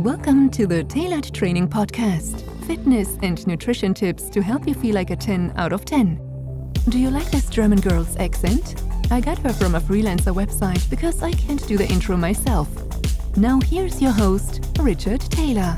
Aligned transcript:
Welcome 0.00 0.48
to 0.52 0.66
the 0.66 0.82
Tailored 0.82 1.30
Training 1.34 1.68
Podcast 1.68 2.40
fitness 2.64 3.18
and 3.22 3.46
nutrition 3.46 3.92
tips 3.92 4.30
to 4.30 4.40
help 4.40 4.66
you 4.66 4.72
feel 4.72 4.94
like 4.94 5.10
a 5.10 5.16
10 5.16 5.52
out 5.56 5.74
of 5.74 5.84
10. 5.84 6.72
Do 6.88 6.98
you 6.98 7.10
like 7.10 7.30
this 7.30 7.50
German 7.50 7.82
girl's 7.82 8.16
accent? 8.16 8.82
I 9.10 9.20
got 9.20 9.36
her 9.40 9.52
from 9.52 9.74
a 9.74 9.80
freelancer 9.80 10.34
website 10.34 10.88
because 10.88 11.22
I 11.22 11.32
can't 11.32 11.68
do 11.68 11.76
the 11.76 11.86
intro 11.86 12.16
myself. 12.16 12.66
Now, 13.36 13.60
here's 13.60 14.00
your 14.00 14.12
host, 14.12 14.66
Richard 14.80 15.20
Taylor. 15.20 15.76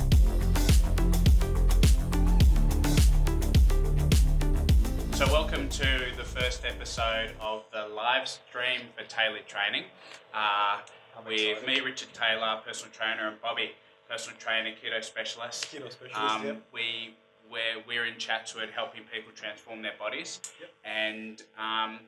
So, 5.15 5.27
welcome 5.33 5.69
to 5.69 6.13
the 6.17 6.25
first 6.25 6.65
episode 6.65 7.33
of 7.41 7.65
the 7.73 7.93
live 7.93 8.29
stream 8.29 8.83
for 8.97 9.03
tailored 9.03 9.49
training 9.49 9.87
uh, 10.33 10.79
with 11.27 11.67
me, 11.67 11.81
Richard 11.81 12.15
Taylor, 12.15 12.61
personal 12.65 12.93
trainer, 12.93 13.27
and 13.27 13.41
Bobby, 13.41 13.73
personal 14.13 14.39
trainer, 14.39 14.71
keto 14.77 15.03
specialist. 15.03 15.73
Keto 15.73 15.91
specialist, 15.91 16.17
Um, 16.17 16.45
yep. 16.45 16.63
We 16.73 17.15
we're, 17.51 17.83
we're 17.87 18.07
in 18.07 18.19
Chatswood 18.19 18.71
helping 18.75 19.03
people 19.13 19.31
transform 19.35 19.83
their 19.83 19.97
bodies, 19.99 20.41
Yep. 20.61 20.71
and 20.85 21.43
um, 21.59 22.01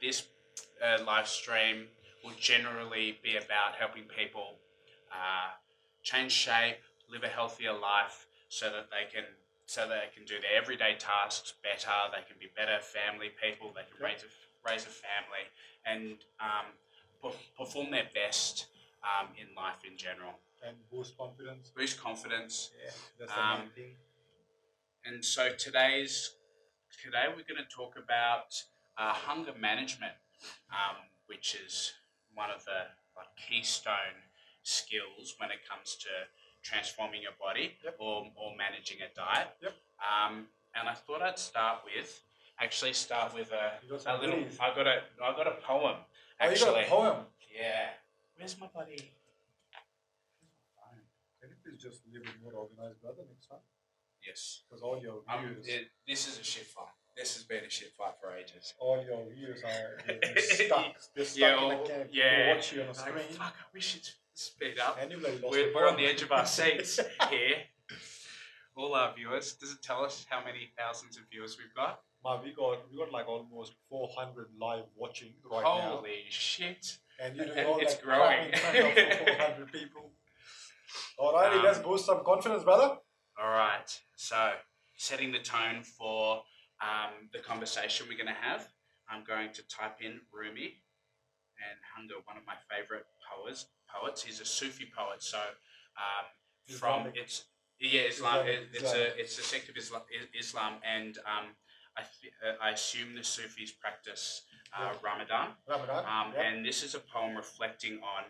this 0.00 0.26
uh, 0.84 1.02
live 1.04 1.26
stream 1.28 1.86
will 2.24 2.34
generally 2.38 3.18
be 3.22 3.36
about 3.36 3.74
helping 3.78 4.04
people 4.04 4.58
uh, 5.10 5.50
change 6.02 6.30
shape, 6.32 6.78
live 7.10 7.24
a 7.24 7.28
healthier 7.28 7.72
life, 7.72 8.26
so 8.48 8.70
that 8.70 8.88
they 8.90 9.06
can 9.12 9.24
so 9.66 9.88
that 9.88 10.02
they 10.02 10.10
can 10.14 10.24
do 10.26 10.34
their 10.40 10.60
everyday 10.60 10.94
tasks 10.98 11.54
better. 11.62 11.90
They 12.12 12.22
can 12.28 12.36
be 12.38 12.48
better 12.56 12.78
family 12.82 13.30
people. 13.42 13.72
They 13.74 13.86
can 13.90 14.04
raise 14.04 14.22
a 14.22 14.30
raise 14.68 14.84
a 14.84 14.94
family 15.06 15.46
and 15.86 16.18
um, 16.40 16.66
perform 17.56 17.90
their 17.90 18.08
best 18.14 18.66
um, 19.02 19.28
in 19.40 19.52
life 19.56 19.82
in 19.88 19.96
general. 19.96 20.34
And 20.66 20.76
boost 20.90 21.16
confidence. 21.16 21.70
Boost 21.76 22.00
confidence, 22.00 22.70
Yeah, 22.82 22.90
that's 23.18 23.32
the 23.32 23.40
Um, 23.44 23.58
main 23.60 23.70
thing. 23.70 23.96
and 25.04 25.24
so 25.24 25.54
today's 25.54 26.34
today 27.02 27.24
we're 27.28 27.42
going 27.42 27.62
to 27.62 27.74
talk 27.74 27.96
about 27.96 28.54
uh, 28.96 29.12
hunger 29.12 29.54
management, 29.54 30.14
um, 30.70 30.96
which 31.26 31.54
is 31.54 31.92
one 32.34 32.50
of 32.50 32.64
the 32.64 32.86
like, 33.16 33.34
keystone 33.36 34.22
skills 34.62 35.34
when 35.38 35.50
it 35.50 35.66
comes 35.68 35.96
to 35.96 36.08
transforming 36.62 37.22
your 37.22 37.32
body 37.40 37.76
Yep. 37.82 37.96
or, 37.98 38.30
or 38.36 38.54
managing 38.56 38.98
a 39.02 39.12
diet. 39.14 39.48
Yep. 39.60 39.74
Um, 39.98 40.46
and 40.74 40.88
I 40.88 40.94
thought 40.94 41.22
I'd 41.22 41.38
start 41.38 41.80
with 41.84 42.22
actually 42.60 42.92
start 42.92 43.34
with 43.34 43.50
a, 43.50 43.72
a 44.06 44.16
little. 44.18 44.44
I 44.60 44.74
got 44.74 44.86
a 44.86 45.02
I 45.22 45.32
got 45.34 45.46
a 45.48 45.56
poem. 45.62 45.96
Oh, 46.40 46.48
you 46.50 46.58
got 46.58 46.78
a 46.82 46.86
poem. 46.86 47.26
yeah. 47.52 47.90
Where's 48.36 48.58
my 48.60 48.68
buddy? 48.68 49.10
You 51.82 51.90
just 51.90 52.02
live 52.12 52.22
it 52.22 52.34
more 52.42 52.52
organized, 52.52 53.00
brother, 53.02 53.22
next 53.28 53.48
time? 53.48 53.58
Yes. 54.26 54.62
Because 54.68 54.82
all 54.82 55.00
your 55.02 55.22
views, 55.40 55.66
it, 55.66 55.88
this 56.06 56.28
is 56.28 56.38
a 56.38 56.44
shit 56.44 56.66
fight. 56.66 56.86
This 57.16 57.34
has 57.34 57.42
been 57.44 57.64
a 57.64 57.70
shit 57.70 57.92
fight 57.98 58.14
for 58.20 58.32
ages. 58.34 58.72
all 58.78 59.02
your 59.04 59.26
views 59.34 59.62
are 59.64 59.98
they're, 60.06 60.18
they're 60.22 60.38
stuck. 60.42 60.94
They're 61.14 61.24
stuck 61.24 61.40
Yeah, 61.40 61.72
in 61.72 61.84
the 61.84 62.06
yeah. 62.12 62.46
Oh, 62.52 62.54
watch 62.54 62.72
you 62.72 62.82
on 62.82 62.88
a 62.88 62.94
screen. 62.94 63.24
fuck, 63.30 63.54
I 63.58 63.64
wish 63.74 63.96
it's 63.96 64.14
speed 64.34 64.78
up. 64.78 64.96
And 65.00 65.10
you 65.10 65.18
bloody 65.18 65.38
lost 65.42 65.50
We're, 65.50 65.74
we're 65.74 65.88
on 65.88 65.96
the 65.96 66.06
edge 66.06 66.22
of 66.22 66.30
our 66.32 66.46
seats 66.46 67.00
here. 67.30 67.56
All 68.76 68.94
our 68.94 69.12
viewers. 69.14 69.52
Does 69.54 69.72
it 69.72 69.82
tell 69.82 70.04
us 70.04 70.24
how 70.30 70.42
many 70.42 70.70
thousands 70.78 71.16
of 71.18 71.24
viewers 71.30 71.58
we've 71.58 71.74
got? 71.74 72.00
Ma, 72.24 72.40
we 72.42 72.52
got 72.54 72.78
we 72.90 72.96
got 72.96 73.12
like 73.12 73.28
almost 73.28 73.74
400 73.90 74.46
live 74.58 74.84
watching 74.96 75.34
right 75.50 75.62
now, 75.64 75.96
Holy 75.96 76.24
shit. 76.30 76.96
and 77.20 77.38
and 77.38 77.66
all 77.66 77.78
it's 77.80 77.94
that 77.96 78.02
crap 78.04 78.44
in 78.46 78.50
growing. 78.52 78.94
front 78.94 78.98
of 79.18 79.36
400 79.66 79.72
people. 79.80 80.10
Alrighty, 81.18 81.58
Um, 81.58 81.64
let's 81.64 81.78
boost 81.78 82.06
some 82.06 82.24
confidence, 82.24 82.64
brother. 82.64 82.96
All 83.40 83.48
right. 83.50 83.88
So, 84.16 84.52
setting 84.96 85.32
the 85.32 85.38
tone 85.40 85.82
for 85.82 86.42
um, 86.80 87.28
the 87.32 87.38
conversation 87.38 88.06
we're 88.08 88.16
going 88.22 88.26
to 88.34 88.40
have, 88.48 88.68
I'm 89.08 89.24
going 89.24 89.52
to 89.54 89.62
type 89.68 89.98
in 90.00 90.20
Rumi 90.32 90.82
and 91.58 91.78
Hunger, 91.94 92.14
one 92.24 92.36
of 92.36 92.44
my 92.46 92.54
favorite 92.70 93.06
poets. 93.30 93.66
Poets. 93.88 94.22
He's 94.22 94.40
a 94.40 94.44
Sufi 94.44 94.90
poet. 94.96 95.22
So, 95.22 95.38
um, 95.38 96.76
from 96.78 97.12
it's 97.14 97.44
yeah, 97.80 98.02
Islam. 98.02 98.46
Islamic- 98.46 98.68
it's 98.72 98.82
Islamic. 98.84 99.08
a 99.16 99.20
it's 99.20 99.38
a 99.38 99.42
sect 99.42 99.68
of 99.68 99.76
Islam, 99.76 100.02
Islam 100.38 100.72
and 100.86 101.18
um, 101.18 101.46
I 101.96 102.02
th- 102.20 102.32
uh, 102.46 102.62
I 102.62 102.70
assume 102.70 103.14
the 103.14 103.24
Sufis 103.24 103.72
practice 103.72 104.42
uh, 104.78 104.92
Ramadan. 105.02 105.48
Ramadan. 105.68 106.04
Um, 106.06 106.32
yeah. 106.34 106.42
And 106.42 106.64
this 106.64 106.82
is 106.82 106.94
a 106.94 107.00
poem 107.00 107.36
reflecting 107.36 107.94
on 107.94 108.24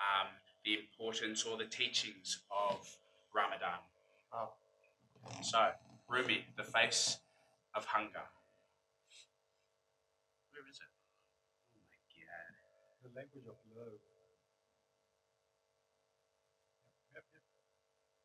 um, 0.00 0.28
the 0.64 0.78
importance 0.80 1.44
or 1.44 1.56
the 1.58 1.66
teachings 1.66 2.40
of 2.50 2.96
Ramadan. 3.34 3.78
Wow. 4.32 4.50
So, 5.42 5.70
Rumi, 6.08 6.44
the 6.56 6.64
face 6.64 7.18
of 7.74 7.84
hunger. 7.84 8.24
Where 10.52 10.62
is 10.70 10.76
it? 10.76 10.88
Oh 11.74 11.80
my 11.88 11.98
god. 12.14 12.54
The 13.02 13.10
language 13.18 13.44
of 13.46 13.56
love. 13.76 13.92
Yep, 17.14 17.24
yep, 17.32 17.44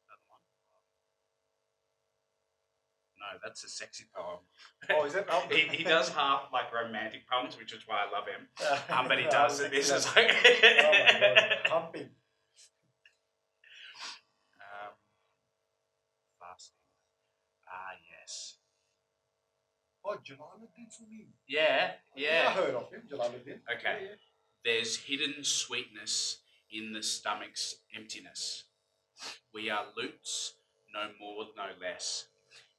Another 0.07 0.27
one. 0.27 0.43
No, 3.19 3.39
that's 3.43 3.63
a 3.63 3.69
sexy 3.69 4.05
poem. 4.15 4.39
Oh, 4.91 5.05
is 5.05 5.15
it? 5.15 5.27
Oh. 5.29 5.43
he, 5.51 5.61
he 5.75 5.83
does 5.83 6.09
half 6.09 6.49
like 6.53 6.73
romantic 6.73 7.21
poems, 7.29 7.57
which 7.57 7.73
is 7.73 7.83
why 7.87 8.05
I 8.07 8.11
love 8.11 8.27
him. 8.27 8.47
Um, 8.97 9.07
but 9.07 9.19
he 9.19 9.25
does. 9.25 9.59
This 9.71 9.91
is 9.91 10.05
like. 10.15 10.31
oh 10.33 10.91
my 10.91 11.19
god, 11.19 11.57
pumping. 11.65 12.09
Um, 14.59 14.93
fasting. 16.39 16.75
Ah, 17.67 17.93
yes. 18.21 18.55
Oh, 20.09 20.17
Jalaluddin 20.25 20.89
Rumi. 20.99 21.27
Yeah, 21.47 21.91
I 22.17 22.19
yeah. 22.19 22.51
heard 22.53 22.73
of 22.73 22.91
him, 22.91 23.03
Jalaluddin. 23.07 23.59
Okay. 23.71 23.97
Yeah, 24.01 24.09
yeah. 24.09 24.15
There's 24.65 24.97
hidden 24.97 25.43
sweetness 25.43 26.39
in 26.71 26.93
the 26.93 27.03
stomach's 27.03 27.75
emptiness. 27.95 28.63
We 29.53 29.69
are 29.69 29.85
lutes, 29.95 30.55
no 30.91 31.11
more, 31.19 31.45
no 31.55 31.67
less. 31.79 32.25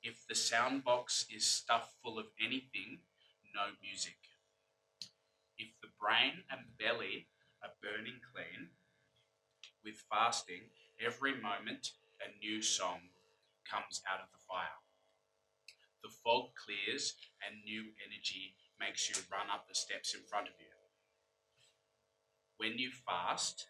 If 0.02 0.26
the 0.28 0.34
sound 0.34 0.82
box 0.82 1.26
is 1.32 1.44
stuffed 1.44 1.94
full 2.02 2.18
of 2.18 2.26
anything, 2.44 2.98
no 3.54 3.62
music. 3.80 4.18
If 5.56 5.68
the 5.80 5.88
brain 6.00 6.42
and 6.50 6.76
belly 6.80 7.28
are 7.62 7.70
burning 7.80 8.18
clean, 8.34 8.70
with 9.84 10.02
fasting, 10.10 10.62
every 10.98 11.40
moment 11.40 11.92
a 12.20 12.36
new 12.44 12.60
song 12.60 12.98
comes 13.70 14.02
out 14.10 14.18
of 14.20 14.26
the 14.32 14.42
fire. 14.48 14.80
Fog 16.24 16.52
clears 16.54 17.14
and 17.40 17.64
new 17.64 17.92
energy 18.04 18.54
makes 18.78 19.08
you 19.08 19.16
run 19.32 19.48
up 19.52 19.68
the 19.68 19.74
steps 19.74 20.14
in 20.14 20.20
front 20.20 20.48
of 20.48 20.54
you. 20.60 20.68
When 22.56 22.76
you 22.76 22.90
fast, 22.92 23.68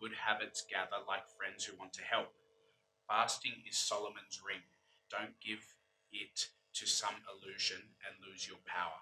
good 0.00 0.12
habits 0.12 0.64
gather 0.68 1.00
like 1.06 1.24
friends 1.36 1.64
who 1.64 1.76
want 1.78 1.92
to 1.94 2.02
help. 2.04 2.28
Fasting 3.08 3.64
is 3.68 3.78
Solomon's 3.78 4.40
ring. 4.44 4.60
Don't 5.10 5.40
give 5.40 5.64
it 6.12 6.48
to 6.74 6.86
some 6.86 7.24
illusion 7.24 7.80
and 8.04 8.20
lose 8.20 8.46
your 8.46 8.60
power. 8.66 9.00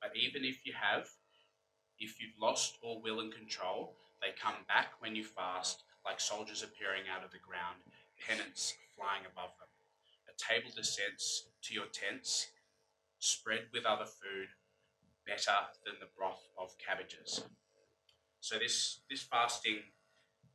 But 0.00 0.14
even 0.14 0.44
if 0.44 0.64
you 0.64 0.72
have, 0.78 1.08
if 1.98 2.20
you've 2.20 2.38
lost 2.40 2.78
all 2.80 3.02
will 3.02 3.20
and 3.20 3.34
control, 3.34 3.96
they 4.22 4.38
come 4.40 4.64
back 4.68 4.92
when 5.00 5.16
you 5.16 5.24
fast, 5.24 5.82
like 6.04 6.20
soldiers 6.20 6.62
appearing 6.62 7.10
out 7.10 7.24
of 7.24 7.32
the 7.32 7.42
ground, 7.42 7.82
pennants 8.26 8.74
flying 8.96 9.26
above 9.26 9.50
them. 9.58 9.69
Table 10.48 10.70
descents 10.74 11.48
to 11.62 11.74
your 11.74 11.86
tents, 11.92 12.48
spread 13.18 13.68
with 13.72 13.84
other 13.84 14.06
food, 14.06 14.48
better 15.26 15.52
than 15.84 15.94
the 16.00 16.08
broth 16.16 16.48
of 16.58 16.70
cabbages. 16.78 17.44
So 18.40 18.58
this 18.58 19.00
this 19.10 19.22
fasting 19.22 19.84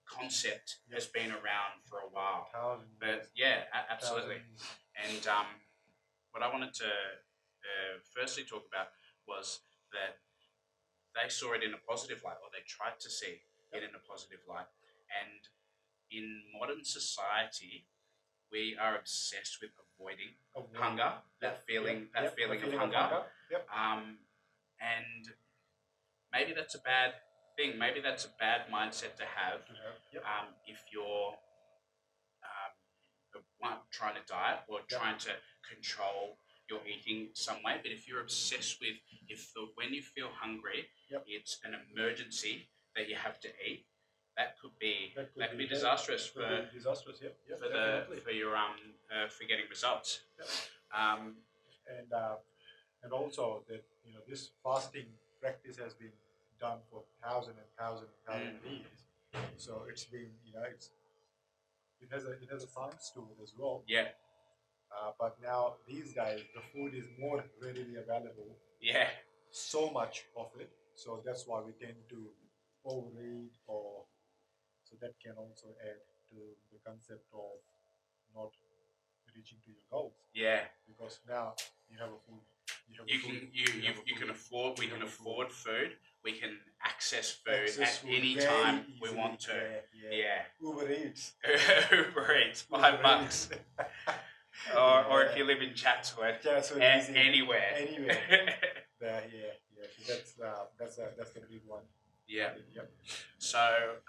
concept 0.09 0.77
has 0.91 1.05
been 1.07 1.31
around 1.31 1.85
for 1.85 1.99
a 1.99 2.09
while, 2.11 2.47
but 2.99 3.29
yeah, 3.35 3.63
absolutely. 3.89 4.37
And 4.97 5.27
um, 5.27 5.45
what 6.31 6.43
I 6.43 6.51
wanted 6.51 6.73
to 6.75 6.85
uh, 6.85 7.93
firstly 8.13 8.43
talk 8.43 8.65
about 8.67 8.87
was 9.27 9.59
that 9.91 10.17
they 11.13 11.29
saw 11.29 11.53
it 11.53 11.63
in 11.63 11.73
a 11.73 11.81
positive 11.87 12.21
light, 12.23 12.37
or 12.43 12.49
they 12.51 12.65
tried 12.67 12.99
to 12.99 13.09
see 13.09 13.41
it 13.71 13.83
in 13.83 13.93
a 13.95 14.01
positive 14.09 14.41
light. 14.49 14.67
And 15.21 15.41
in 16.11 16.41
modern 16.59 16.83
society, 16.83 17.87
we 18.55 18.77
are 18.79 18.95
obsessed 18.95 19.59
with 19.61 19.71
avoiding 19.83 20.31
of 20.55 20.71
hunger, 20.73 21.11
that 21.41 21.55
Yep, 21.55 21.67
feeling, 21.67 22.07
that 22.13 22.23
yep, 22.23 22.35
the 22.35 22.41
feeling, 22.41 22.63
of 22.63 22.73
hunger. 22.73 23.23
Yep. 23.51 23.67
Um, 23.67 24.17
and 24.79 25.23
maybe 26.31 26.53
that's 26.55 26.75
a 26.75 26.79
bad 26.79 27.11
thing. 27.57 27.77
Maybe 27.77 27.99
that's 27.99 28.23
a 28.23 28.33
bad 28.39 28.61
mindset 28.71 29.19
to 29.19 29.27
have 29.27 29.59
um, 30.23 30.47
if 30.65 30.79
you're 30.91 31.35
um, 32.47 33.79
trying 33.91 34.15
to 34.15 34.25
diet 34.27 34.59
or 34.69 34.79
trying 34.87 35.17
to 35.19 35.31
control 35.67 36.37
your 36.69 36.79
eating 36.87 37.29
some 37.33 37.57
way. 37.65 37.75
But 37.83 37.91
if 37.91 38.07
you're 38.07 38.21
obsessed 38.21 38.79
with 38.79 38.95
if 39.27 39.53
the 39.53 39.67
when 39.75 39.93
you 39.93 40.01
feel 40.01 40.29
hungry, 40.33 40.87
it's 41.27 41.59
an 41.65 41.75
emergency 41.75 42.69
that 42.95 43.09
you 43.09 43.15
have 43.15 43.39
to 43.41 43.49
eat, 43.67 43.85
that 44.37 44.59
could 44.61 44.77
be 44.79 45.13
That 45.15 45.33
could 45.33 45.41
that 45.41 45.49
could 45.51 45.57
be 45.59 45.65
be 45.67 45.73
disastrous 45.75 46.25
for 46.27 46.41
be 46.47 46.77
disastrous. 46.77 47.17
Yeah, 47.21 47.29
yeah, 47.49 47.55
for 47.55 47.67
the 47.69 47.83
definitely. 47.85 48.19
for 48.25 48.31
your 48.31 48.55
um 48.55 48.75
uh, 49.13 49.27
for 49.29 49.43
getting 49.45 49.67
results. 49.69 50.21
Um, 50.93 51.35
and 51.87 52.11
uh, 52.13 52.35
and 53.03 53.11
also 53.13 53.63
that 53.69 53.83
you 54.05 54.13
know 54.13 54.21
this 54.27 54.51
fasting 54.63 55.07
practice 55.41 55.77
has 55.77 55.93
been 55.93 56.13
done 56.59 56.79
for 56.89 57.03
thousand 57.23 57.55
and 57.63 57.69
thousand 57.79 58.07
and 58.13 58.21
thousand 58.27 58.55
Mm. 58.63 58.71
years. 58.79 58.99
So 59.57 59.85
it's 59.89 60.05
been 60.05 60.31
you 60.45 60.53
know 60.53 60.63
it's 60.73 60.89
it 62.01 62.09
has 62.11 62.25
a 62.25 62.31
it 62.43 62.49
has 62.51 62.63
a 62.63 62.67
science 62.67 63.11
to 63.15 63.21
it 63.33 63.41
as 63.43 63.53
well. 63.57 63.83
yeah, 63.87 64.07
Uh, 64.91 65.11
but 65.19 65.35
now 65.43 65.75
these 65.87 66.13
days 66.13 66.41
the 66.55 66.61
food 66.73 66.93
is 66.95 67.05
more 67.19 67.43
readily 67.61 67.95
available, 67.97 68.51
yeah, 68.81 69.09
so 69.51 69.89
much 69.91 70.25
of 70.37 70.47
it. 70.59 70.71
So 70.95 71.21
that's 71.25 71.45
why 71.47 71.61
we 71.61 71.73
tend 71.73 71.97
to 72.09 72.19
overeat, 72.85 73.53
or 73.67 74.05
so 74.87 74.95
that 75.01 75.13
can 75.23 75.33
also 75.37 75.67
add 75.83 75.99
to 76.29 76.37
the 76.71 76.79
concept 76.85 77.25
of 77.33 77.57
not 78.33 78.51
reaching 79.35 79.57
to 79.65 79.69
your 79.71 79.85
goals 79.91 80.13
yeah. 80.33 80.61
because 80.87 81.19
now 81.27 81.53
you 81.89 81.97
have 81.99 82.09
a 82.09 82.19
food. 82.25 82.39
You, 82.87 82.95
have 82.99 83.09
You 83.09 83.19
food, 83.19 83.39
can 83.41 83.49
you 83.53 83.65
you, 83.81 83.87
have 83.87 83.97
you 84.05 84.15
can 84.15 84.29
afford 84.29 84.79
we 84.79 84.85
you 84.85 84.91
can 84.91 85.01
food. 85.01 85.07
afford 85.07 85.51
food. 85.51 85.91
We 86.23 86.31
can 86.33 86.57
access 86.83 87.31
food 87.31 87.53
Access 87.69 88.03
at 88.03 88.09
any 88.09 88.35
time 88.35 88.85
we 89.01 89.09
want 89.13 89.39
to. 89.41 89.51
Yeah, 89.53 90.09
yeah. 90.11 90.17
Yeah. 90.23 90.67
Uber 90.69 90.91
Eats. 90.91 91.33
Uber 91.91 92.35
Eats, 92.39 92.61
five 92.63 92.93
Uber 92.93 93.03
bucks. 93.03 93.49
Or, 94.75 95.03
or 95.05 95.23
if 95.23 95.37
you 95.37 95.43
live 95.43 95.61
in 95.61 95.73
Chatswood, 95.75 96.35
Just 96.41 96.69
so 96.69 96.79
a- 96.79 96.97
easy. 96.97 97.13
anywhere. 97.15 97.73
Anywhere. 97.77 98.17
There, 99.01 99.23
yeah, 99.31 99.51
yeah. 99.77 99.87
So 99.91 100.13
that's 100.13 100.39
uh, 100.39 100.65
that's 100.79 100.97
uh, 100.97 101.11
that's 101.17 101.31
the 101.31 101.41
big 101.41 101.61
one. 101.67 101.83
Yeah. 102.27 102.53
Yep. 102.75 102.91
So, 103.37 103.59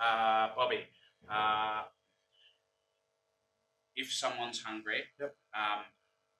uh, 0.01 0.49
Bobby, 0.57 0.85
uh, 1.31 1.83
if 3.95 4.13
someone's 4.13 4.61
hungry, 4.63 5.05
Yep. 5.21 5.37
um, 5.55 5.85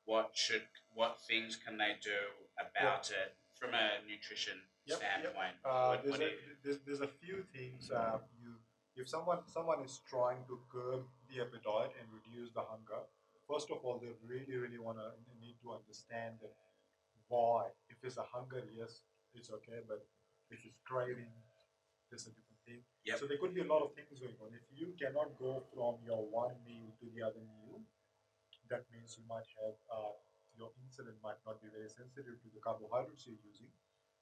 what 0.05 0.37
should 0.37 0.69
what 0.95 1.21
things 1.27 1.57
can 1.57 1.77
they 1.77 1.95
do 2.03 2.19
about 2.59 3.11
it 3.11 3.37
from 3.59 3.75
a 3.75 4.01
nutrition 4.07 4.59
Yep, 4.87 5.01
yep. 5.01 5.21
standpoint? 5.21 5.57
Uh, 5.65 5.89
What- 5.89 6.03
there's, 6.05 6.13
what 6.13 6.23
a, 6.23 6.39
there's, 6.63 6.79
there's 6.87 7.01
a 7.01 7.09
few 7.09 7.43
things 7.53 7.91
uh, 7.91 8.19
you 8.41 8.55
if 8.95 9.09
someone 9.09 9.41
someone 9.47 9.81
is 9.85 10.01
trying 10.09 10.43
to 10.47 10.59
curb 10.73 11.05
the 11.29 11.41
appetite 11.43 11.93
and 12.01 12.07
reduce 12.13 12.51
the 12.53 12.63
hunger 12.63 13.03
first 13.49 13.71
of 13.71 13.79
all 13.85 13.99
they 13.99 14.13
really 14.25 14.57
really 14.57 14.79
want 14.79 14.97
to 14.99 15.09
need 15.41 15.57
to 15.61 15.73
understand 15.73 16.39
that 16.41 16.55
why 17.29 17.67
if 17.91 17.97
it's 18.05 18.17
a 18.17 18.23
hunger 18.23 18.63
yes 18.73 19.03
it's 19.35 19.51
okay 19.51 19.81
but 19.87 20.07
if 20.51 20.65
it's 20.65 20.79
craving 20.85 21.29
there's 22.11 22.27
a 22.27 22.35
different 22.35 22.61
thing 22.67 22.81
Yep. 23.05 23.19
so 23.19 23.27
there 23.27 23.39
could 23.39 23.55
be 23.55 23.63
a 23.63 23.71
lot 23.71 23.83
of 23.87 23.95
things 23.95 24.19
going 24.19 24.35
on 24.43 24.51
if 24.55 24.67
you 24.75 24.95
cannot 24.99 25.39
go 25.39 25.63
from 25.75 26.03
your 26.05 26.23
one 26.31 26.55
meal 26.67 26.91
to 27.01 27.07
the 27.15 27.23
other 27.23 27.43
meal 27.43 27.83
that 28.71 28.83
means 28.93 29.15
you 29.19 29.25
might 29.31 29.47
have 29.63 29.77
uh, 29.91 30.15
your 30.59 30.71
insulin 30.83 31.15
might 31.23 31.39
not 31.47 31.63
be 31.63 31.69
very 31.71 31.89
sensitive 31.89 32.37
to 32.43 32.49
the 32.55 32.61
carbohydrates 32.67 33.27
you're 33.27 33.43
using 33.47 33.71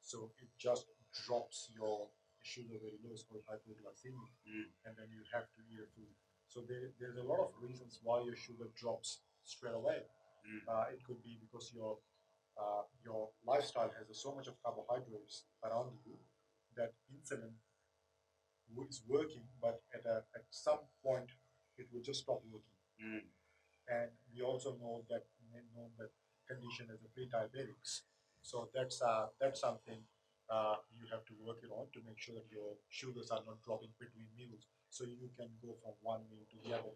so 0.01 0.31
it 0.43 0.49
just 0.59 0.85
drops 1.25 1.71
your 1.73 2.11
sugar 2.45 2.77
very 2.77 3.01
low. 3.01 3.09
It's 3.17 3.25
called 3.25 3.41
hypoglycemia, 3.49 4.29
Mm. 4.45 4.69
and 4.85 4.93
then 5.01 5.09
you 5.09 5.25
have 5.33 5.49
to 5.57 5.61
eat 5.65 5.81
a 5.81 5.89
food. 5.97 6.13
So 6.53 6.61
there, 6.61 6.93
there's 7.01 7.17
a 7.17 7.23
lot 7.25 7.41
of 7.41 7.57
reasons 7.57 8.01
why 8.03 8.21
your 8.21 8.37
sugar 8.37 8.69
drops 8.77 9.23
straight 9.45 9.73
away. 9.73 10.05
Mm. 10.45 10.61
Uh, 10.69 10.85
it 10.93 11.01
could 11.09 11.23
be 11.25 11.39
because 11.41 11.73
your 11.73 11.97
uh, 12.61 12.83
your 13.03 13.31
lifestyle 13.47 13.89
has 13.97 14.05
so 14.13 14.35
much 14.37 14.47
of 14.47 14.61
carbohydrates 14.63 15.47
around 15.65 15.97
you 16.05 16.19
that 16.77 16.93
insulin 17.09 17.55
is 18.89 19.03
working, 19.09 19.43
but 19.61 19.83
at 19.95 20.05
a, 20.07 20.23
at 20.35 20.45
some 20.51 20.81
point 21.03 21.31
it 21.79 21.87
will 21.93 22.03
just 22.03 22.21
stop 22.23 22.43
working. 22.51 22.79
Mm. 23.03 23.25
And 23.89 24.11
we 24.33 24.43
also 24.43 24.77
know 24.81 25.05
that 25.11 25.25
know 25.75 25.91
that 25.99 26.11
condition 26.49 26.87
as 26.93 27.03
a 27.03 27.11
pre-diabetics. 27.11 28.07
So 28.43 28.69
that's 28.75 29.01
uh, 29.03 29.27
that's 29.41 29.61
something 29.61 30.01
uh, 30.51 30.77
you 30.93 31.07
have 31.11 31.25
to 31.27 31.35
work 31.41 31.61
it 31.63 31.71
on 31.73 31.89
to 31.93 32.01
make 32.07 32.19
sure 32.19 32.35
that 32.35 32.49
your 32.51 32.77
sugars 32.89 33.31
are 33.31 33.43
not 33.47 33.61
dropping 33.65 33.93
between 33.99 34.29
meals, 34.37 34.69
so 34.91 35.05
you 35.05 35.29
can 35.37 35.49
go 35.61 35.77
from 35.83 35.95
one 36.03 36.23
meal 36.31 36.45
to 36.53 36.57
the 36.63 36.77
other. 36.77 36.95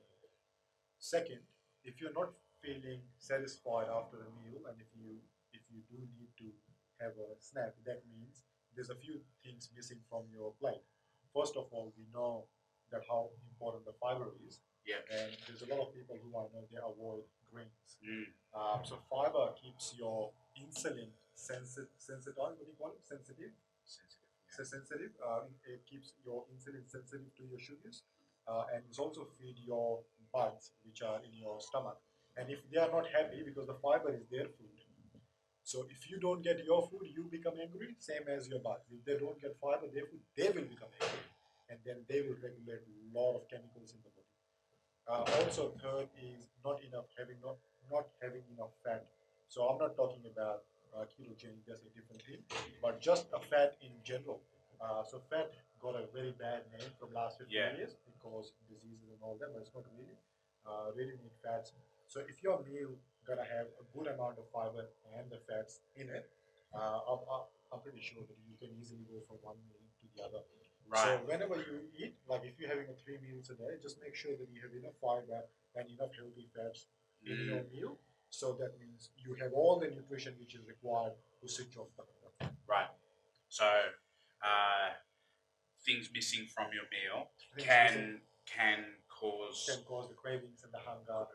Second, 0.98 1.40
if 1.84 2.00
you're 2.00 2.14
not 2.14 2.32
feeling 2.60 3.00
satisfied 3.18 3.88
after 3.88 4.28
a 4.28 4.30
meal, 4.44 4.60
and 4.68 4.76
if 4.80 4.90
you 4.92 5.16
if 5.52 5.62
you 5.72 5.80
do 5.88 5.98
need 6.16 6.32
to 6.38 6.52
have 7.00 7.14
a 7.16 7.36
snack, 7.40 7.72
that 7.86 8.02
means 8.10 8.44
there's 8.74 8.90
a 8.90 8.98
few 8.98 9.20
things 9.44 9.70
missing 9.74 9.98
from 10.10 10.28
your 10.32 10.52
plate. 10.60 10.84
First 11.38 11.56
of 11.56 11.66
all, 11.70 11.92
we 11.96 12.04
know 12.12 12.46
that 12.90 13.02
how 13.08 13.30
important 13.52 13.84
the 13.84 13.92
fiber 14.02 14.26
is, 14.46 14.60
Yeah. 14.84 14.98
and 15.10 15.30
there's 15.46 15.62
a 15.62 15.70
lot 15.72 15.80
of 15.86 15.94
people 15.94 16.16
who 16.18 16.30
I 16.36 16.48
know 16.52 16.66
they 16.70 16.78
avoid 16.78 17.22
grains. 17.50 17.96
Mm. 18.02 18.26
Um, 18.52 18.84
so 18.84 18.96
fiber 19.08 19.52
keeps 19.52 19.94
your 19.94 20.32
insulin 20.58 21.10
sensitive. 21.34 21.90
Sensitive. 21.98 22.36
What 22.36 22.58
do 22.58 22.64
you 22.66 22.74
call 22.76 22.90
it? 22.90 23.06
Sensitive. 23.06 23.52
Sensitive. 23.84 24.26
So 24.56 24.64
sensitive. 24.64 25.12
Uh, 25.24 25.42
it 25.64 25.86
keeps 25.86 26.14
your 26.24 26.44
insulin 26.52 26.84
sensitive 26.90 27.32
to 27.36 27.44
your 27.44 27.60
sugars, 27.60 28.02
uh, 28.48 28.64
and 28.74 28.82
it's 28.88 28.98
also 28.98 29.24
feed 29.38 29.58
your 29.58 30.02
buds, 30.32 30.72
which 30.84 31.02
are 31.02 31.20
in 31.22 31.34
your 31.34 31.60
stomach. 31.60 32.00
And 32.36 32.50
if 32.50 32.68
they 32.70 32.78
are 32.78 32.90
not 32.90 33.06
happy 33.06 33.42
because 33.44 33.66
the 33.68 33.74
fiber 33.74 34.10
is 34.12 34.26
their 34.26 34.46
food, 34.46 34.77
so 35.68 35.84
if 35.94 36.08
you 36.10 36.18
don't 36.18 36.42
get 36.42 36.64
your 36.64 36.80
food, 36.88 37.06
you 37.16 37.24
become 37.30 37.56
angry. 37.60 37.88
Same 37.98 38.24
as 38.36 38.48
your 38.48 38.60
body. 38.60 38.84
If 38.96 39.04
they 39.04 39.16
don't 39.22 39.38
get 39.40 39.52
fiber, 39.60 39.86
their 39.92 40.06
food, 40.10 40.22
they 40.36 40.48
will 40.48 40.68
become 40.74 40.92
angry, 41.00 41.26
and 41.70 41.78
then 41.86 41.98
they 42.08 42.20
will 42.26 42.38
regulate 42.48 42.84
a 42.88 42.96
lot 43.18 43.32
of 43.36 43.42
chemicals 43.52 43.92
in 43.96 44.00
the 44.06 44.12
body. 44.16 44.32
Uh, 45.08 45.24
also, 45.44 45.72
third 45.82 46.08
is 46.20 46.48
not 46.64 46.80
enough 46.88 47.06
having 47.18 47.36
not 47.44 47.56
not 47.90 48.06
having 48.22 48.44
enough 48.54 48.72
fat. 48.84 49.04
So 49.48 49.64
I'm 49.68 49.78
not 49.78 49.96
talking 49.96 50.24
about 50.32 50.64
uh, 50.96 51.04
ketogenic, 51.12 51.64
that's 51.66 51.84
a 51.84 51.92
different 51.96 52.20
thing, 52.24 52.40
but 52.82 53.00
just 53.00 53.26
a 53.32 53.40
fat 53.40 53.76
in 53.80 53.92
general. 54.04 54.40
Uh, 54.80 55.02
so 55.04 55.20
fat 55.30 55.52
got 55.80 55.96
a 55.96 56.04
very 56.12 56.32
bad 56.32 56.62
name 56.76 56.90
from 56.98 57.12
last 57.14 57.38
50 57.38 57.54
Yeah. 57.54 57.76
years 57.76 57.92
because 58.08 58.52
diseases 58.68 59.08
and 59.12 59.20
all 59.22 59.36
that, 59.40 59.52
but 59.52 59.60
it's 59.62 59.74
not 59.74 59.84
really. 59.96 60.16
Uh, 60.68 60.92
really 60.94 61.16
need 61.24 61.32
fats. 61.42 61.72
So 62.06 62.20
if 62.28 62.42
your 62.42 62.60
meal 62.68 62.92
gonna 63.28 63.44
have 63.44 63.68
a 63.76 63.84
good 63.92 64.08
amount 64.08 64.40
of 64.40 64.48
fiber 64.48 64.88
and 65.16 65.28
the 65.30 65.38
fats 65.44 65.80
in 65.96 66.08
it, 66.08 66.24
uh, 66.74 66.98
I'm, 67.04 67.20
I'm- 67.32 67.52
pretty 67.84 68.00
sure 68.00 68.24
that 68.26 68.38
you 68.48 68.56
can 68.58 68.74
easily 68.80 69.04
go 69.06 69.20
from 69.28 69.36
one 69.44 69.56
meal 69.68 69.78
to 70.00 70.06
the 70.16 70.20
other. 70.24 70.42
Right. 70.88 71.04
So 71.04 71.10
whenever 71.30 71.56
you 71.60 71.84
eat, 72.00 72.16
like 72.26 72.42
if 72.48 72.58
you're 72.58 72.68
having 72.68 72.88
a 72.88 72.96
three 73.04 73.20
meals 73.22 73.50
a 73.52 73.56
day, 73.60 73.76
just 73.80 74.00
make 74.02 74.16
sure 74.16 74.32
that 74.40 74.48
you 74.52 74.60
have 74.64 74.72
enough 74.72 74.96
fiber 75.00 75.44
and 75.76 75.84
enough 75.92 76.10
healthy 76.16 76.48
fats 76.56 76.88
in 77.24 77.36
Mm. 77.36 77.46
your 77.46 77.64
meal. 77.70 77.92
So 78.30 78.52
that 78.60 78.80
means 78.80 79.10
you 79.16 79.34
have 79.34 79.52
all 79.52 79.78
the 79.78 79.88
nutrition 79.88 80.34
which 80.40 80.54
is 80.56 80.64
required 80.66 81.12
to 81.40 81.46
switch 81.48 81.76
off 81.76 81.88
the 81.96 82.04
hunger. 82.08 82.56
Right. 82.66 82.90
So, 83.48 83.68
uh, 84.42 84.88
things 85.84 86.10
missing 86.12 86.46
from 86.54 86.72
your 86.72 86.88
meal 86.90 87.30
Things 87.54 87.68
can 87.68 88.20
can 88.46 88.80
cause 89.08 89.68
can 89.68 89.84
cause 89.84 90.08
the 90.08 90.14
cravings 90.14 90.64
and 90.64 90.72
the 90.72 90.82
hunger 90.90 91.26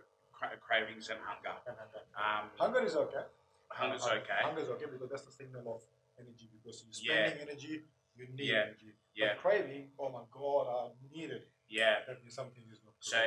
cra- 0.49 0.57
cravings 0.59 1.09
and 1.09 1.19
hunger. 1.23 1.55
hunger. 1.65 2.01
Um, 2.15 2.49
Hunger 2.59 2.83
is 2.85 2.95
okay. 2.95 3.23
Hunger 3.69 3.95
is 3.95 4.03
okay. 4.05 4.39
Hunger 4.41 4.61
is 4.61 4.69
okay 4.69 4.85
because 4.91 5.09
that's 5.09 5.23
the 5.23 5.31
signal 5.31 5.63
of 5.75 5.81
energy 6.19 6.49
because 6.53 6.83
you're 7.01 7.15
Yeah. 7.15 7.27
spending 7.29 7.47
energy, 7.49 7.83
you 8.15 8.27
need 8.27 8.49
Yeah. 8.49 8.61
energy. 8.67 8.93
Yeah. 9.15 9.33
But 9.33 9.41
craving, 9.41 9.91
oh 9.99 10.09
my 10.09 10.23
god, 10.31 10.67
I 10.67 10.91
need 11.11 11.31
it. 11.31 11.49
Yeah. 11.67 12.03
That 12.07 12.21
means 12.21 12.35
something 12.35 12.63
is 12.71 12.83
not 12.83 12.93
So 12.99 13.17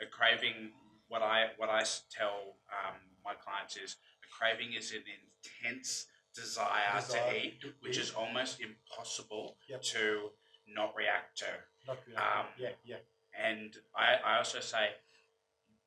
a 0.00 0.06
craving, 0.06 0.72
what 1.08 1.22
I 1.22 1.52
what 1.56 1.68
I 1.68 1.84
tell 2.10 2.56
um, 2.72 2.96
my 3.24 3.34
clients 3.34 3.76
is 3.76 3.96
a 4.24 4.28
craving 4.28 4.72
is 4.72 4.92
an 4.92 5.04
intense 5.06 6.06
desire, 6.34 6.94
Desire 7.00 7.30
to 7.30 7.46
eat, 7.46 7.60
to 7.60 7.74
which 7.80 7.96
eat. 7.98 8.02
is 8.02 8.10
almost 8.12 8.60
impossible 8.60 9.58
Yep. 9.68 9.82
to 9.82 10.32
not 10.68 10.94
react 10.96 11.36
to. 11.38 11.50
Not 11.86 11.98
really. 12.06 12.16
um, 12.16 12.46
yeah, 12.56 12.72
yeah. 12.84 13.00
And 13.34 13.76
I, 13.94 14.16
I 14.24 14.36
also 14.38 14.60
say 14.60 14.94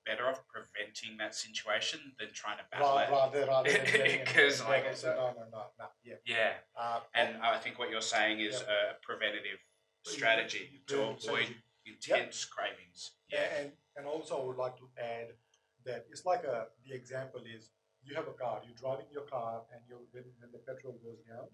better 0.06 0.28
off 0.28 0.42
preventing 0.48 1.18
that 1.18 1.34
situation 1.36 2.00
than 2.20 2.30
trying 2.34 2.58
to 2.58 2.64
battle 2.72 2.88
Ra- 2.96 3.04
it. 3.04 3.10
rather, 3.12 3.46
rather 3.48 3.72
than 3.72 3.86
getting 3.92 4.20
it 4.22 4.26
'Cause, 4.28 4.60
and 4.60 4.70
like, 4.70 4.86
also, 4.88 5.16
no, 5.16 5.28
no, 5.40 5.46
no, 5.52 5.64
no, 5.80 5.86
yeah. 6.04 6.16
Yeah. 6.26 6.54
Uh, 6.76 7.00
And 7.14 7.38
I 7.38 7.58
think 7.60 7.80
what 7.80 7.90
you're 7.90 8.02
saying 8.02 8.40
is 8.40 8.62
a 8.62 8.98
preventative 9.02 9.60
strategy 10.06 10.82
to 10.88 10.96
Preventive 10.96 11.24
avoid 11.30 11.56
intense 11.86 12.46
cravings. 12.46 13.00
Yeah, 13.30 13.40
Yeah. 13.42 13.58
and 13.60 13.72
and 13.96 14.06
also 14.08 14.42
I 14.42 14.46
would 14.46 14.58
like 14.58 14.78
to 14.78 14.90
add 14.98 15.28
that 15.86 16.06
it's 16.10 16.26
like 16.26 16.44
a 16.44 16.68
the 16.86 16.94
example 16.96 17.42
is 17.56 17.70
you 18.04 18.16
have 18.16 18.28
a 18.28 18.34
car, 18.34 18.62
you're 18.66 18.76
driving 18.86 19.08
your 19.12 19.24
car, 19.36 19.64
and 19.72 19.82
you 19.88 19.96
when, 20.12 20.24
when 20.40 20.52
the 20.52 20.60
petrol 20.60 20.94
goes 21.08 21.22
down, 21.32 21.48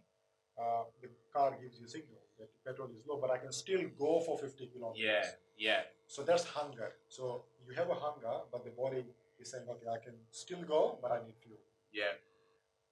uh, 0.62 0.84
the 1.02 1.10
car 1.34 1.58
gives 1.62 1.80
you 1.80 1.86
a 1.86 1.90
signal 1.90 2.22
that 2.40 2.50
the 2.56 2.62
petrol 2.72 2.90
is 2.92 3.02
low, 3.08 3.20
but 3.20 3.30
I 3.32 3.38
can 3.38 3.52
still 3.52 3.82
go 3.98 4.20
for 4.22 4.38
50 4.38 4.68
kilometers. 4.74 5.04
Yeah. 5.04 5.26
Yeah. 5.58 5.82
So 6.14 6.24
that's 6.24 6.44
hunger. 6.58 6.90
So 7.08 7.24
you 7.68 7.74
have 7.76 7.90
a 7.90 7.94
hunger, 8.06 8.34
but 8.52 8.62
the 8.66 8.72
body 8.72 9.02
is 9.40 9.52
saying, 9.52 9.66
okay, 9.74 9.88
I 9.98 10.00
can 10.06 10.16
still 10.32 10.64
go, 10.64 10.98
but 11.02 11.12
I 11.12 11.20
need 11.26 11.36
fuel. 11.44 11.60
Yeah. 11.94 12.14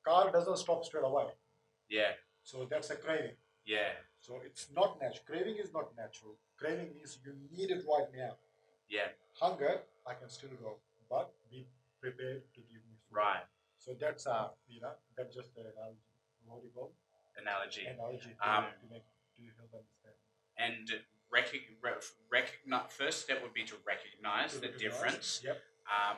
Car 0.05 0.31
doesn't 0.31 0.57
stop 0.65 0.85
straight 0.85 1.03
away, 1.11 1.27
Yeah. 1.89 2.11
so 2.43 2.65
that's 2.71 2.89
a 2.91 2.95
craving. 2.95 3.35
Yeah. 3.65 3.91
So 4.19 4.31
it's 4.45 4.67
not 4.79 4.89
natural. 5.01 5.25
Craving 5.31 5.57
is 5.63 5.73
not 5.73 5.87
natural. 5.97 6.33
Craving 6.61 6.89
means 6.95 7.17
you 7.25 7.33
need 7.57 7.69
it 7.71 7.83
right 7.93 8.07
now. 8.15 8.33
Yeah. 8.87 9.09
Hunger, 9.41 9.73
I 10.05 10.13
can 10.19 10.29
still 10.29 10.53
go, 10.61 10.77
but 11.09 11.33
be 11.51 11.65
prepared 11.99 12.43
to 12.55 12.61
give 12.61 12.81
me 12.89 12.95
food. 13.09 13.17
Right. 13.17 13.45
So 13.79 13.89
that's 13.99 14.25
a 14.27 14.51
you 14.69 14.79
know, 14.81 14.93
that's 15.17 15.33
just 15.35 15.49
an 15.57 15.65
analogy. 15.73 16.05
What 16.45 16.61
do 16.61 16.67
you 16.67 16.73
call 16.73 16.91
Analogy. 17.41 17.85
analogy 17.85 18.31
to, 18.41 18.49
Um, 18.49 18.65
to 18.81 18.85
make 18.93 19.05
to 19.35 19.41
help 19.59 19.73
understand. 19.81 20.15
And 20.57 20.85
rec- 21.31 21.53
recognize. 22.31 22.91
First 22.91 23.21
step 23.23 23.41
would 23.43 23.53
be 23.53 23.63
to 23.65 23.75
recognize 23.85 24.53
To 24.53 24.59
the 24.59 24.67
recognize. 24.67 24.81
difference. 24.83 25.41
Yep. 25.43 25.57
Um, 25.87 26.17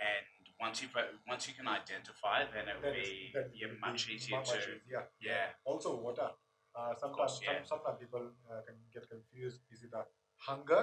and 0.00 0.26
once 0.60 0.82
you 0.82 0.88
once 1.28 1.48
you 1.48 1.54
can 1.54 1.68
identify, 1.68 2.44
then 2.54 2.68
it 2.68 2.76
will 2.82 2.92
be 2.92 3.32
yeah, 3.54 3.68
much 3.80 4.06
be 4.08 4.14
easier 4.14 4.36
much 4.38 4.50
to 4.52 4.58
easier. 4.58 4.80
yeah 4.90 5.04
yeah. 5.20 5.46
Also, 5.64 5.96
water. 5.96 6.30
Uh, 6.76 6.94
sometimes, 6.94 7.16
course, 7.16 7.40
yeah. 7.42 7.48
some, 7.58 7.66
sometimes 7.80 7.98
people 7.98 8.30
uh, 8.50 8.60
can 8.66 8.76
get 8.94 9.08
confused. 9.08 9.60
Is 9.72 9.82
it 9.82 9.90
a 9.92 10.04
hunger? 10.36 10.82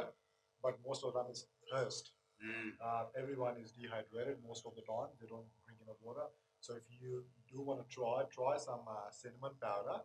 But 0.62 0.76
most 0.86 1.04
of 1.04 1.14
the 1.14 1.20
time, 1.22 1.30
it's 1.30 1.46
thirst. 1.72 2.12
mm, 2.44 2.74
Uh, 2.82 3.06
everyone 3.16 3.56
is 3.64 3.72
dehydrated 3.72 4.38
most 4.46 4.66
of 4.66 4.76
the 4.76 4.82
time. 4.82 5.10
They 5.22 5.28
don't 5.28 5.48
drink 5.64 5.80
enough 5.86 6.02
water. 6.02 6.28
So 6.60 6.76
if 6.76 6.84
you 7.02 7.24
do 7.52 7.62
want 7.62 7.80
to 7.82 7.88
try, 7.88 8.18
try 8.38 8.58
some 8.58 8.84
uh, 8.90 9.10
cinnamon 9.12 9.54
powder. 9.62 9.98